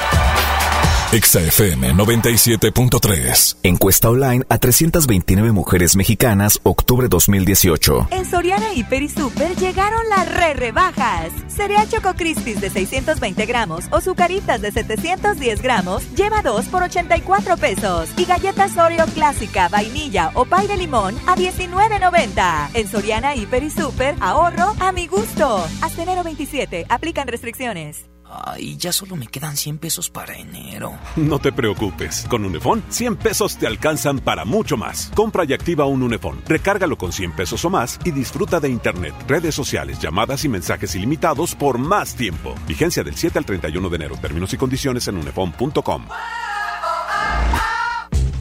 [1.16, 3.56] XFM 97.3.
[3.62, 8.08] Encuesta online a 329 mujeres mexicanas, octubre 2018.
[8.10, 11.30] En Soriana Hiper y Super llegaron las re rebajas.
[11.48, 17.56] Cereal Choco Crispies de 620 gramos o Zucaritas de 710 gramos lleva 2 por 84
[17.56, 18.10] pesos.
[18.18, 22.68] Y galletas Oreo clásica, vainilla o pay de limón a 19.90.
[22.74, 25.66] En Soriana Hiper y Super, ahorro a mi gusto.
[25.80, 28.04] Hasta enero 27, aplican restricciones.
[28.44, 30.92] Ay, ya solo me quedan 100 pesos para enero.
[31.16, 32.26] No te preocupes.
[32.28, 35.10] Con Unifón, 100 pesos te alcanzan para mucho más.
[35.14, 36.40] Compra y activa un Unifón.
[36.46, 40.94] Recárgalo con 100 pesos o más y disfruta de Internet, redes sociales, llamadas y mensajes
[40.94, 42.54] ilimitados por más tiempo.
[42.68, 44.16] Vigencia del 7 al 31 de enero.
[44.20, 46.06] Términos y condiciones en unifón.com.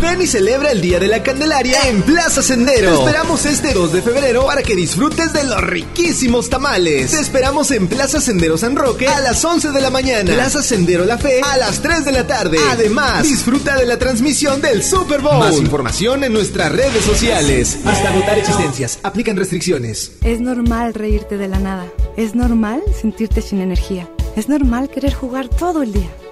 [0.00, 2.90] Ven y celebra el Día de la Candelaria en Plaza Sendero.
[2.90, 7.10] Te esperamos este 2 de febrero para que disfrutes de los riquísimos tamales.
[7.10, 10.32] Te esperamos en Plaza Sendero San Roque a las 11 de la mañana.
[10.32, 12.58] Plaza Sendero La Fe a las 3 de la tarde.
[12.70, 15.38] Además, disfruta de la transmisión del Super Bowl.
[15.38, 17.78] Más información en nuestras redes sociales.
[17.84, 18.98] Hasta agotar existencias.
[19.02, 20.12] Aplican restricciones.
[20.22, 21.86] Es normal reírte de la nada.
[22.16, 24.08] Es normal sentirte sin energía.
[24.36, 26.08] Es normal querer jugar todo el día.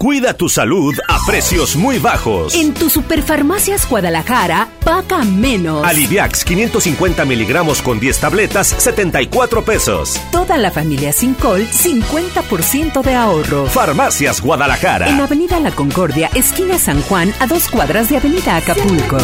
[0.00, 2.54] Cuida tu salud a precios muy bajos.
[2.54, 5.86] En tu Superfarmacias Guadalajara, paga menos.
[5.86, 10.18] Aliviax 550 miligramos con 10 tabletas, 74 pesos.
[10.32, 13.66] Toda la familia sin col, 50% de ahorro.
[13.66, 15.06] Farmacias Guadalajara.
[15.10, 19.18] En Avenida La Concordia, esquina San Juan, a dos cuadras de Avenida Acapulco.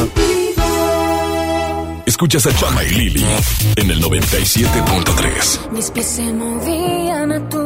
[2.05, 3.27] Escuchas a Chama y Lili
[3.77, 5.71] en el 97.3.
[5.71, 7.66] Mis pies se movían a tu.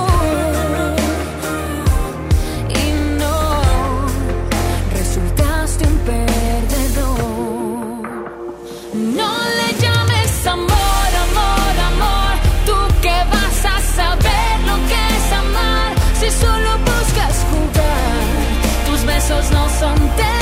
[19.51, 20.40] Besos no son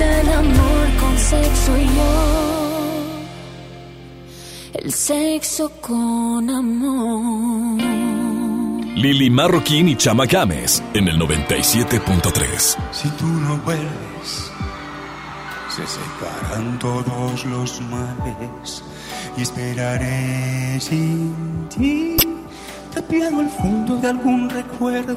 [0.00, 2.44] el amor con sexo y yo.
[4.74, 7.80] El sexo con amor.
[8.96, 12.76] Lili Marroquín y Chama Games en el 97.3.
[12.92, 14.52] Si tú no vuelves,
[15.68, 18.82] se separan todos los males
[19.36, 22.16] y esperaré sin ti,
[22.94, 25.16] tapiado el fondo de algún recuerdo.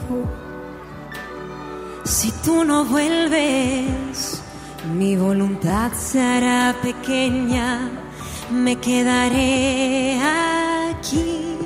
[2.03, 4.36] Si tú no vuelves,
[4.85, 7.89] mi voluntad se hará pequeña,
[8.51, 10.19] me quedaré
[10.91, 11.57] aquí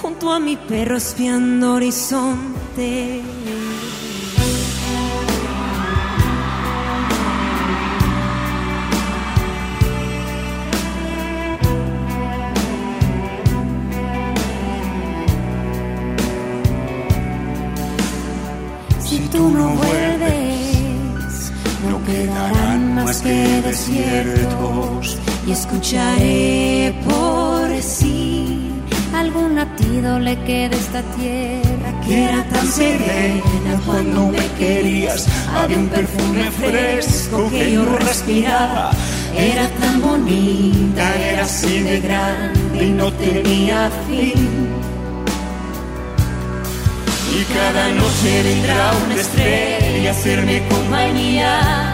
[0.00, 3.22] junto a mi perro espiando horizonte.
[19.00, 20.03] Si tú no vuelves,
[23.14, 28.70] más que desiertos y escucharé por sí
[29.14, 35.28] algún latido le queda esta tierra que era tan serena cuando me querías.
[35.54, 38.90] Había un perfume fresco que yo respiraba.
[39.36, 44.68] Era tan bonita, era así de grande y no tenía fin.
[47.32, 51.93] Y cada noche vendrá una estrella a hacerme compañía.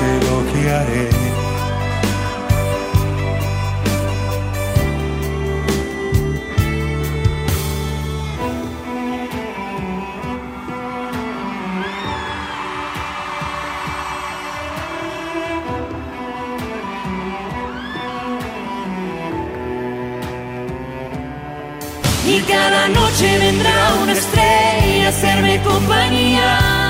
[0.00, 1.08] Sé lo que haré.
[22.26, 26.89] Y cada noche vendrá una estrella a hacerme compañía.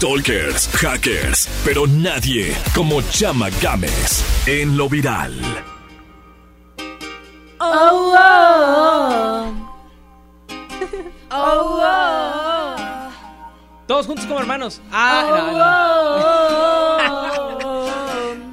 [0.00, 5.34] stalkers, hackers, pero nadie como Chama Games en lo viral.
[7.60, 8.16] Oh, oh,
[9.12, 9.52] oh.
[11.30, 12.76] Oh, oh.
[13.86, 14.80] Todos juntos como hermanos.
[14.86, 16.69] Oh, Ah, no, no.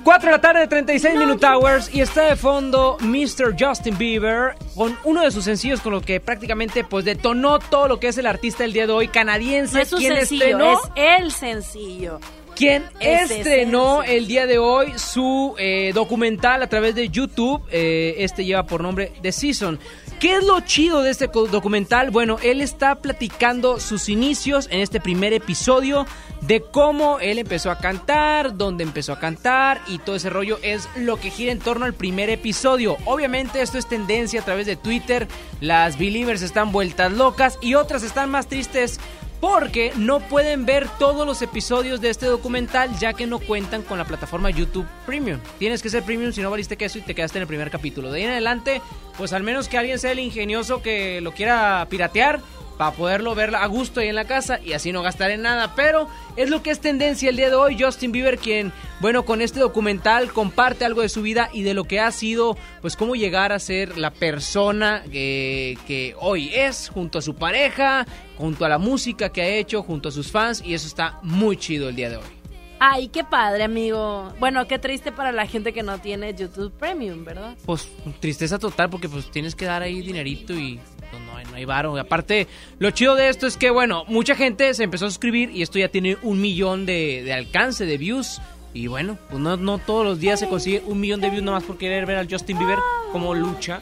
[0.08, 3.58] 4 de la tarde, 36 Minute Hours y está de fondo Mr.
[3.60, 8.00] Justin Bieber con uno de sus sencillos con lo que prácticamente pues detonó todo lo
[8.00, 9.76] que es el artista el día de hoy canadiense.
[9.76, 12.20] No es un quien sencillo, estrenó, es el sencillo.
[12.56, 17.62] quien Es estrenó el día de hoy su eh, documental a través de YouTube.
[17.70, 19.78] Eh, este lleva por nombre The Season.
[20.22, 22.12] ¿Qué es lo chido de este documental?
[22.12, 26.06] Bueno, él está platicando sus inicios en este primer episodio
[26.42, 30.88] de cómo él empezó a cantar, dónde empezó a cantar y todo ese rollo es
[30.96, 32.98] lo que gira en torno al primer episodio.
[33.06, 35.28] Obviamente esto es tendencia a través de Twitter,
[35.62, 39.00] las believers están vueltas locas y otras están más tristes
[39.40, 43.98] porque no pueden ver todos los episodios de este documental ya que no cuentan con
[43.98, 45.40] la plataforma YouTube Premium.
[45.60, 48.12] Tienes que ser Premium si no valiste queso y te quedaste en el primer capítulo.
[48.12, 48.82] De ahí en adelante,
[49.18, 52.40] pues al menos que alguien sea el ingenioso que lo quiera piratear
[52.78, 55.74] para poderlo ver a gusto ahí en la casa y así no gastar en nada.
[55.76, 57.78] Pero es lo que es tendencia el día de hoy.
[57.80, 61.86] Justin Bieber, quien, bueno, con este documental comparte algo de su vida y de lo
[61.86, 67.20] que ha sido, pues cómo llegar a ser la persona que, que hoy es, junto
[67.20, 68.06] a su pareja,
[68.38, 70.62] junto a la música que ha hecho, junto a sus fans.
[70.64, 72.38] Y eso está muy chido el día de hoy.
[72.80, 74.32] Ay, qué padre, amigo.
[74.40, 77.58] Bueno, qué triste para la gente que no tiene YouTube Premium, ¿verdad?
[77.66, 77.90] Pues
[78.20, 80.80] tristeza total porque pues tienes que dar ahí dinerito y
[81.12, 81.96] pues, no hay, no hay varo.
[81.98, 82.48] Y aparte,
[82.80, 85.80] lo chido de esto es que, bueno, mucha gente se empezó a suscribir y esto
[85.80, 88.42] ya tiene un millón de, de alcance, de views.
[88.74, 91.64] Y bueno, pues no, no todos los días se consigue un millón de views nomás
[91.64, 92.80] por querer ver al Justin Bieber
[93.12, 93.82] como lucha.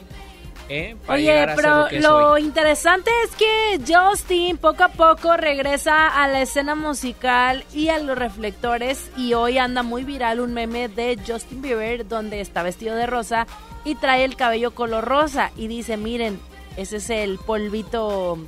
[0.68, 0.96] ¿eh?
[1.06, 6.42] Para Oye, pero lo que interesante es que Justin poco a poco regresa a la
[6.42, 11.62] escena musical y a los reflectores y hoy anda muy viral un meme de Justin
[11.62, 13.46] Bieber donde está vestido de rosa
[13.84, 16.40] y trae el cabello color rosa y dice, miren,
[16.76, 18.38] Ese es el polvito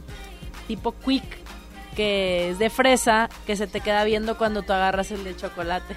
[0.67, 1.49] tipo quick
[1.99, 5.97] que es de fresa que se te queda viendo cuando tú agarras el de chocolate.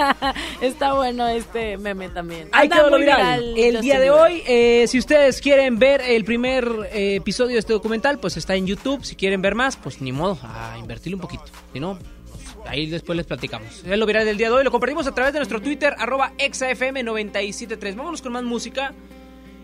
[0.62, 2.48] Está bueno este meme también.
[2.50, 3.52] Lo muy viral.
[3.54, 7.58] viral El día de hoy, eh, si ustedes quieren ver el primer eh, episodio de
[7.58, 9.04] este documental, pues está en YouTube.
[9.04, 11.44] Si quieren ver más, pues ni modo, a invertirle un poquito.
[11.74, 13.84] Si no, pues, ahí después les platicamos.
[13.84, 14.64] Es lo viral del día de hoy.
[14.64, 17.94] Lo compartimos a través de nuestro Twitter, arroba exafm973.
[17.94, 18.94] Vámonos con más música.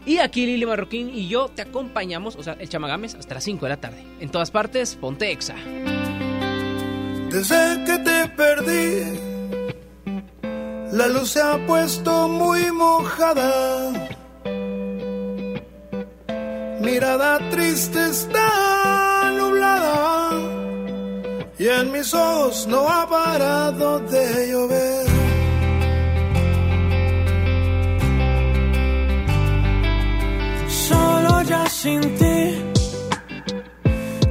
[0.07, 3.67] Y aquí Lili Marroquín y yo te acompañamos, o sea, el chamagames, hasta las 5
[3.67, 4.05] de la tarde.
[4.21, 5.55] En todas partes, ponte exa.
[7.31, 9.21] Desde que te perdí,
[10.93, 13.93] la luz se ha puesto muy mojada.
[16.81, 20.31] Mirada triste está nublada
[21.59, 25.10] y en mis ojos no ha parado de llover.
[31.83, 32.41] Sin ti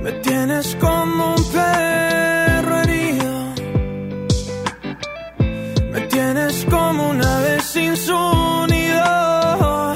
[0.03, 3.31] me tienes como un perro herido.
[5.93, 8.21] Me tienes como una vez sin su
[8.73, 9.95] nido.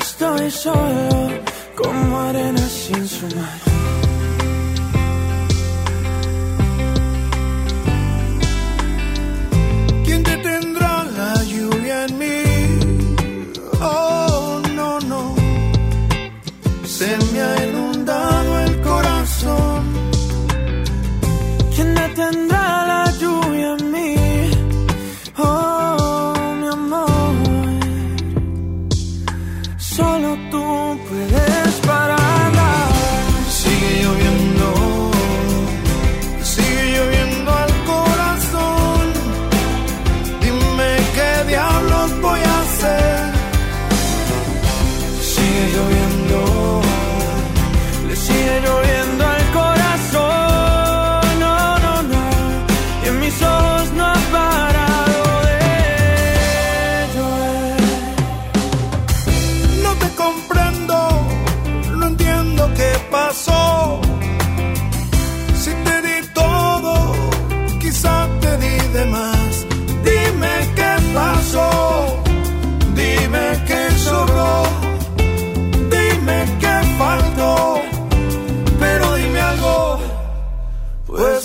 [0.00, 1.28] Estoy solo
[1.76, 3.57] como arena sin su mar.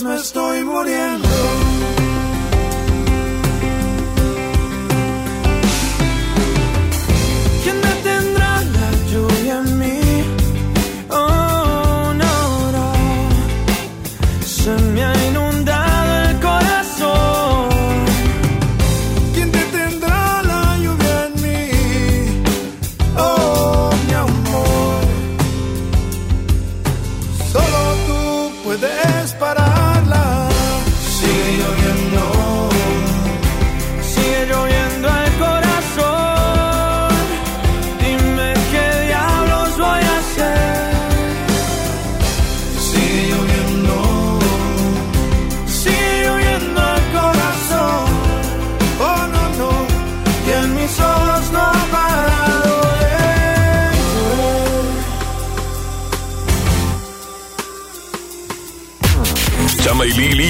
[0.04, 1.23] Me estoy muriendo.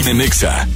[0.04, 0.68] Chama y Lili en Exa.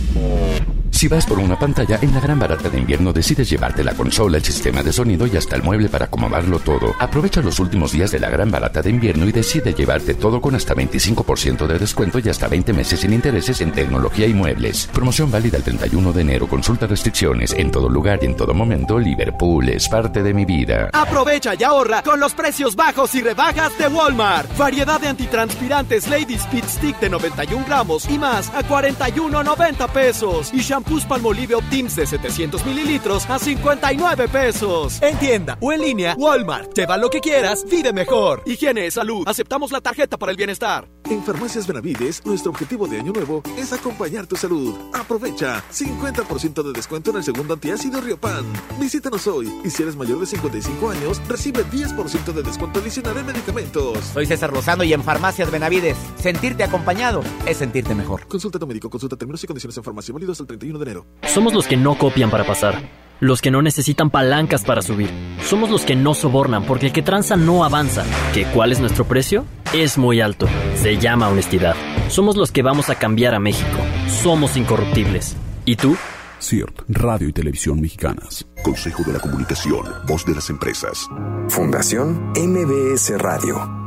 [0.97, 4.37] Si vas por una pantalla, en la gran barata de invierno decides llevarte la consola,
[4.37, 6.95] el sistema de sonido y hasta el mueble para acomodarlo todo.
[6.97, 10.55] Aprovecha los últimos días de la gran barata de invierno y decide llevarte todo con
[10.55, 14.89] hasta 25% de descuento y hasta 20 meses sin intereses en tecnología y muebles.
[14.91, 16.47] Promoción válida el 31 de enero.
[16.47, 17.53] Consulta restricciones.
[17.53, 20.89] En todo lugar y en todo momento, Liverpool es parte de mi vida.
[20.93, 24.57] Aprovecha y ahorra con los precios bajos y rebajas de Walmart.
[24.57, 30.51] Variedad de antitranspirantes Lady Speed Stick de 91 gramos y más a 41.90 pesos.
[30.55, 35.01] Y shampoos Palmolive Optims de 700 mililitros a 59 pesos.
[35.01, 36.73] En tienda o en línea, Walmart.
[36.73, 38.41] Lleva lo que quieras, vive mejor.
[38.45, 39.23] Higiene, salud.
[39.27, 40.87] Aceptamos la tarjeta para el bienestar.
[41.09, 44.75] En Farmacias Benavides, nuestro objetivo de año nuevo es acompañar tu salud.
[44.93, 48.43] Aprovecha 50% de descuento en el segundo antiácido Riopan.
[48.77, 53.25] Visítanos hoy y si eres mayor de 55 años, recibe 10% de descuento adicional en
[53.25, 53.99] medicamentos.
[54.13, 58.27] Soy César Lozano y en Farmacias Benavides, sentirte acompañado es sentirte mejor.
[58.27, 61.05] Consulta a tu médico, consulta términos y condiciones en farmacia válidos el 31 de enero.
[61.23, 62.83] Somos los que no copian para pasar,
[63.21, 65.09] los que no necesitan palancas para subir.
[65.41, 68.03] Somos los que no sobornan porque el que tranza no avanza.
[68.33, 69.45] ¿Que cuál es nuestro precio?
[69.73, 70.47] Es muy alto.
[70.75, 71.75] Se llama honestidad.
[72.09, 73.79] Somos los que vamos a cambiar a México.
[74.07, 75.35] Somos incorruptibles.
[75.65, 75.95] ¿Y tú?
[76.39, 78.45] CIRT, Radio y Televisión Mexicanas.
[78.63, 81.07] Consejo de la Comunicación, Voz de las Empresas.
[81.49, 83.77] Fundación MBS Radio.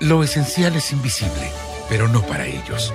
[0.00, 1.50] Lo esencial es invisible,
[1.88, 2.94] pero no para ellos.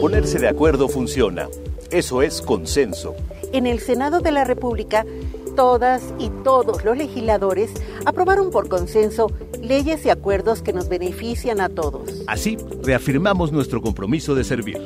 [0.00, 1.48] Ponerse de acuerdo funciona.
[1.90, 3.14] Eso es consenso.
[3.52, 5.06] En el Senado de la República,
[5.56, 7.70] todas y todos los legisladores
[8.04, 9.32] aprobaron por consenso
[9.62, 12.22] leyes y acuerdos que nos benefician a todos.
[12.26, 14.80] Así, reafirmamos nuestro compromiso de servir.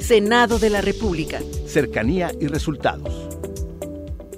[0.00, 1.38] Senado de la República.
[1.66, 3.28] Cercanía y resultados.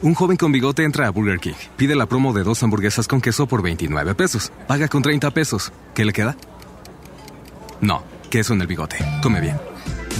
[0.02, 3.20] Un joven con bigote entra a Burger King, pide la promo de dos hamburguesas con
[3.20, 5.72] queso por 29 pesos, paga con 30 pesos.
[5.94, 6.36] ¿Qué le queda?
[7.82, 8.96] No, queso en el bigote.
[9.22, 9.56] Come bien.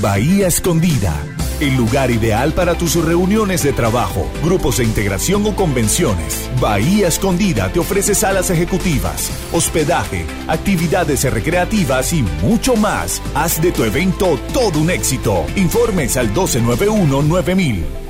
[0.00, 1.14] Bahía Escondida,
[1.60, 6.48] el lugar ideal para tus reuniones de trabajo, grupos de integración o convenciones.
[6.58, 13.20] Bahía Escondida te ofrece salas ejecutivas, hospedaje, actividades recreativas y mucho más.
[13.34, 15.44] Haz de tu evento todo un éxito.
[15.54, 18.09] Informes al 1291-9000.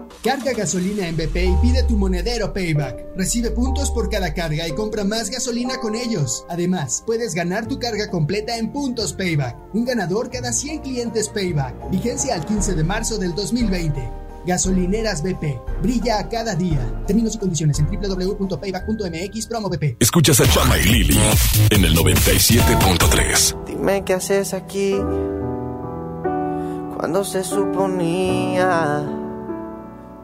[0.23, 3.17] Carga gasolina en BP y pide tu monedero Payback.
[3.17, 6.45] Recibe puntos por cada carga y compra más gasolina con ellos.
[6.47, 9.57] Además, puedes ganar tu carga completa en puntos Payback.
[9.73, 11.89] Un ganador cada 100 clientes Payback.
[11.89, 13.99] Vigencia al 15 de marzo del 2020.
[14.45, 15.81] Gasolineras BP.
[15.81, 17.03] Brilla a cada día.
[17.07, 19.97] Términos y condiciones en www.payback.mx promo BP.
[19.99, 21.19] Escuchas a Chama y Lili
[21.71, 23.65] en el 97.3.
[23.65, 24.93] Dime qué haces aquí
[26.95, 29.20] cuando se suponía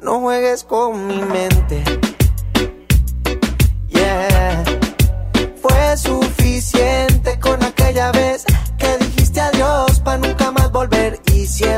[0.00, 1.82] No juegues con mi mente.
[3.88, 4.64] Yeah.
[5.60, 8.44] Fue suficiente con aquella vez
[8.78, 11.77] que dijiste adiós para nunca más volver y siempre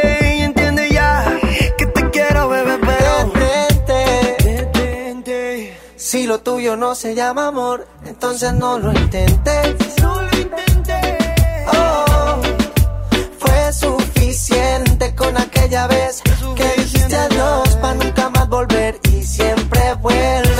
[6.11, 9.77] Si lo tuyo no se llama amor, entonces no lo intentes.
[11.73, 12.41] Oh,
[13.39, 16.21] fue suficiente con aquella vez
[16.57, 20.50] que dijiste adiós para nunca más volver y siempre vuelves.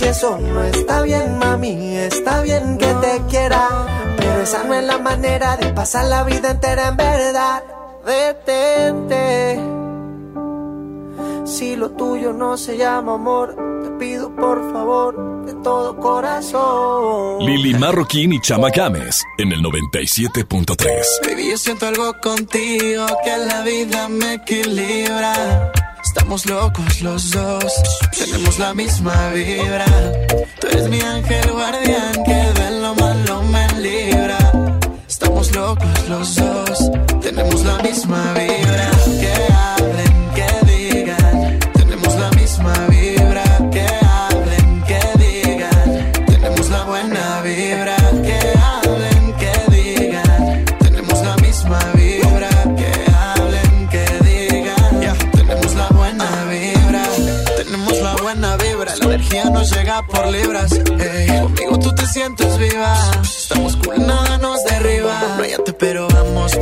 [0.00, 1.96] Y eso no está bien, mami.
[1.96, 3.68] Está bien que te quiera,
[4.16, 7.62] pero esa no es la manera de pasar la vida entera en verdad.
[8.04, 9.60] Detente.
[11.44, 13.54] Si lo tuyo no se llama amor,
[13.84, 17.44] te pido por favor de todo corazón.
[17.44, 21.28] Lili Marroquín y Chama Games en el 97.3.
[21.28, 25.72] Baby, yo siento algo contigo que la vida me equilibra.
[26.16, 27.72] Estamos locos los dos,
[28.16, 29.84] tenemos la misma vibra.
[30.60, 34.38] Tú eres mi ángel guardián que de lo malo me libra.
[35.08, 38.63] Estamos locos los dos, tenemos la misma vibra.
[60.02, 60.72] Por libras.
[60.72, 61.40] ey.
[61.40, 62.96] Conmigo tú te sientes viva.
[63.22, 65.36] Estamos cool, nada nos derriba.
[65.38, 66.56] Váyate, pero vamos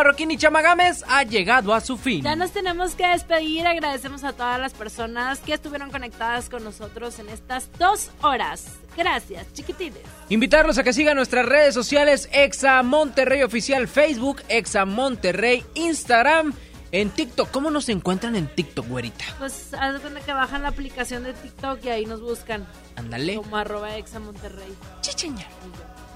[0.00, 2.22] Marroquín y Chamagames ha llegado a su fin.
[2.22, 3.66] Ya nos tenemos que despedir.
[3.66, 8.64] Agradecemos a todas las personas que estuvieron conectadas con nosotros en estas dos horas.
[8.96, 10.00] Gracias, chiquitines.
[10.30, 16.54] Invitarlos a que sigan nuestras redes sociales Exa Monterrey Oficial Facebook, Exa Monterrey Instagram,
[16.92, 17.50] en TikTok.
[17.50, 19.26] ¿Cómo nos encuentran en TikTok, güerita?
[19.38, 22.66] Pues haz cuenta que bajan la aplicación de TikTok y ahí nos buscan.
[22.96, 23.36] Ándale.
[23.36, 24.74] Como arroba exa Monterrey.
[25.02, 25.46] Chicheña.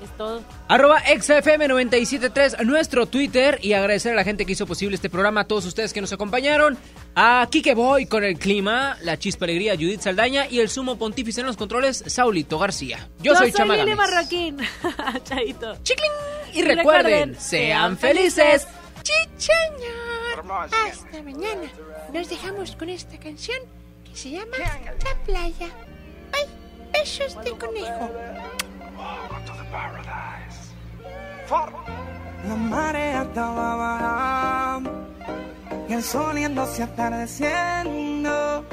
[0.05, 0.43] Es todo.
[0.69, 3.59] Arroba ExaFM973, nuestro Twitter.
[3.63, 6.13] Y agradecer a la gente que hizo posible este programa, a todos ustedes que nos
[6.13, 6.77] acompañaron.
[7.15, 11.41] A Kike Boy con el clima, la chispa alegría, Judith Saldaña y el sumo pontífice
[11.41, 13.09] en los controles, Saulito García.
[13.21, 13.95] Yo, soy Chama Lili.
[13.95, 14.59] Marroquín.
[15.25, 15.79] Chaito.
[16.53, 18.67] Y recuerden, sean felices.
[19.03, 20.45] Chicheñor.
[20.61, 21.71] Hasta mañana.
[22.13, 23.59] Nos dejamos con esta canción
[24.05, 25.69] que se llama La Playa.
[26.33, 26.47] ¡Ay!
[26.93, 28.11] Besos de conejo.
[32.49, 34.91] La marea estaba bajando
[35.89, 38.65] y el sol yéndose atardeciendo.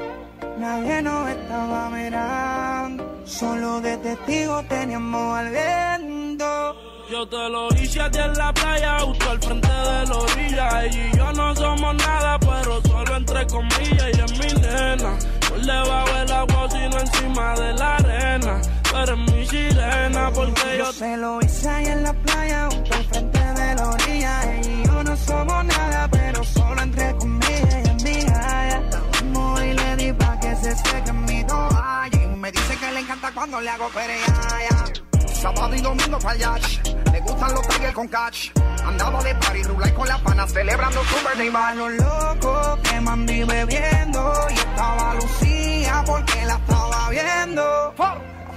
[0.58, 6.76] Nadie nos estaba mirando, solo de testigo teníamos al viento.
[7.10, 10.84] Yo te lo hice a ti en la playa, justo al frente de la orilla.
[10.84, 14.04] Ella y yo no somos nada, pero solo entre comillas.
[14.12, 15.18] Ella es mi nena,
[15.66, 18.60] debajo del agua, sino encima de la arena.
[18.92, 22.94] Pero es mi sirena, porque yo Yo se lo hice ahí en la playa, justo
[22.94, 24.52] al frente de la orilla.
[24.54, 27.74] Ella y yo no somos nada, pero solo entre comillas.
[27.74, 28.82] Ella es mi gaya.
[29.12, 32.22] Vamos y le di pa' que se seque mi toalla.
[32.22, 34.84] Y me dice que le encanta cuando le hago pereaya.
[35.26, 36.58] Sábado y domingo para
[37.12, 38.50] Le gustan los tigres con catch.
[38.84, 41.76] Andaba de party, rulay con la pana, celebrando su bash.
[41.76, 44.32] los locos que mandí bebiendo.
[44.50, 47.94] Y estaba Lucía porque la estaba viendo.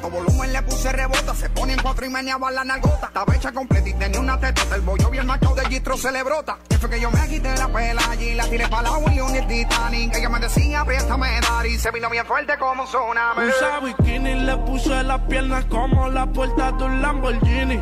[0.05, 3.07] A volumen le puse rebota, se pone en cuatro y meneaba la nalgota.
[3.07, 4.75] Estaba hecha completa y tenía una tetota.
[4.75, 6.57] El bollo bien machado de Gistro se le brota.
[6.69, 9.37] Y fue que yo me quité la pela allí, la tiré para la William y
[9.39, 10.15] el Titanic.
[10.15, 13.47] Ella me decía, préstame dar y se vino bien fuerte como un tsunami.
[13.47, 17.81] Usa bikini, le puse las piernas como la puerta de un Lamborghini.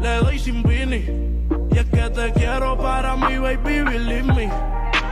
[0.00, 1.25] Le doy sin vini.
[1.76, 4.46] Y es que te quiero para mi baby, believe me.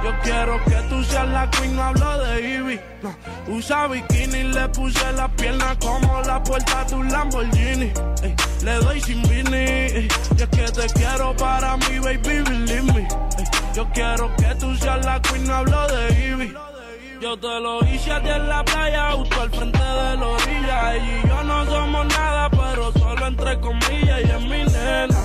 [0.02, 2.80] Yo quiero que tú seas la queen, hablo de Ivy.
[3.02, 3.14] No,
[3.54, 7.92] usa bikini, le puse las piernas como la puerta de un Lamborghini.
[8.62, 10.08] Le doy sin vini, y
[10.40, 13.08] es que te quiero para mí, baby, believe me.
[13.74, 16.54] Yo quiero que tú seas la queen, hablo de Ivy.
[17.20, 20.94] Yo te lo hice a ti en la playa, justo al frente de la orilla.
[20.94, 24.20] Ella y yo no somos nada, pero solo entre comillas.
[24.24, 25.24] Y es mi nena,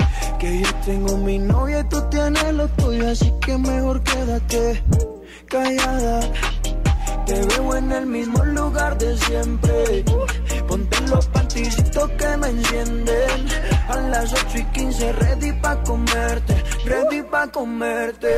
[0.41, 4.83] Que yo tengo mi novia y tú tienes lo tuyo, así que mejor quédate
[5.45, 6.19] callada.
[7.27, 10.03] Te veo en el mismo lugar de siempre.
[10.67, 13.47] Ponte los panticitos que me encienden.
[13.91, 16.63] A las 8 y 15, ready pa' comerte.
[16.85, 18.37] Ready pa' comerte.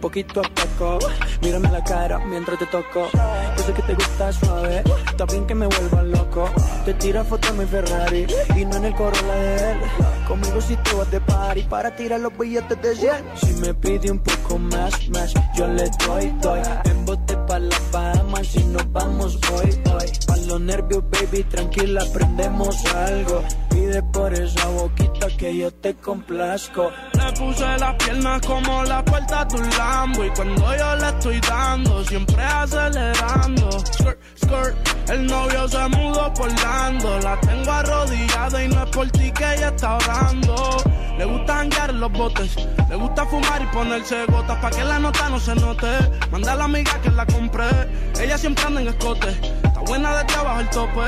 [0.00, 0.98] Poquito a poco,
[1.40, 3.08] mírame la cara mientras te toco.
[3.56, 4.82] Yo sé que te gusta suave,
[5.16, 6.50] también que me vuelva loco.
[6.84, 8.26] Te tira foto en mi Ferrari
[8.56, 9.78] y no en el Corolla de él.
[10.26, 13.12] Conmigo si tú vas de party para tirar los billetes de 100.
[13.36, 16.60] Si me pide un poco más, más, yo le doy, doy.
[16.84, 20.12] En bote pa' la Bahamas y nos vamos hoy, hoy.
[20.26, 23.42] Pa' los nervios, baby, tranquila, aprendemos algo.
[23.70, 26.90] Pide por esa boquita que yo te complazco.
[27.12, 31.40] Le puse las piernas como la puerta de un Lambo Y cuando yo le estoy
[31.40, 33.70] dando, siempre acelerando.
[33.70, 37.18] Skirt, skirt, el novio se mudó por Lando.
[37.20, 40.76] La tengo arrodillada y no es por ti que ella está orando.
[41.18, 42.54] Le gusta janguear en los botes
[42.88, 45.88] Le gusta fumar y ponerse gotas Pa' que la nota no se note.
[46.30, 47.66] Manda a la amiga que la compré
[48.20, 49.36] Ella siempre anda en escote
[49.78, 51.00] Está buena de trabajo el tope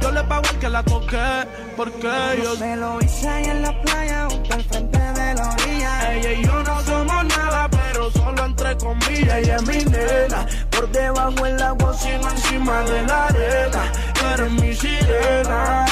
[0.00, 1.46] Yo le pago el que la toque
[1.76, 6.12] Porque yo Me lo hice ahí en la playa, junto al frente de la orilla.
[6.14, 9.34] Ella y yo no somos nada, pero solo entre comillas.
[9.38, 13.92] Ella es mi nena, Por debajo el agua, sino encima de la arena.
[14.34, 15.86] Eres mi sirena.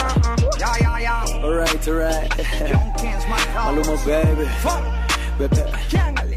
[0.58, 1.22] Ya, ya, ya.
[1.42, 2.32] Alright, alright.
[3.54, 4.46] Maluma, baby.
[5.38, 6.36] Baby.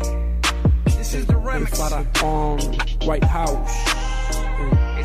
[0.85, 1.77] This is the remix.
[1.77, 4.02] Faraón, White House.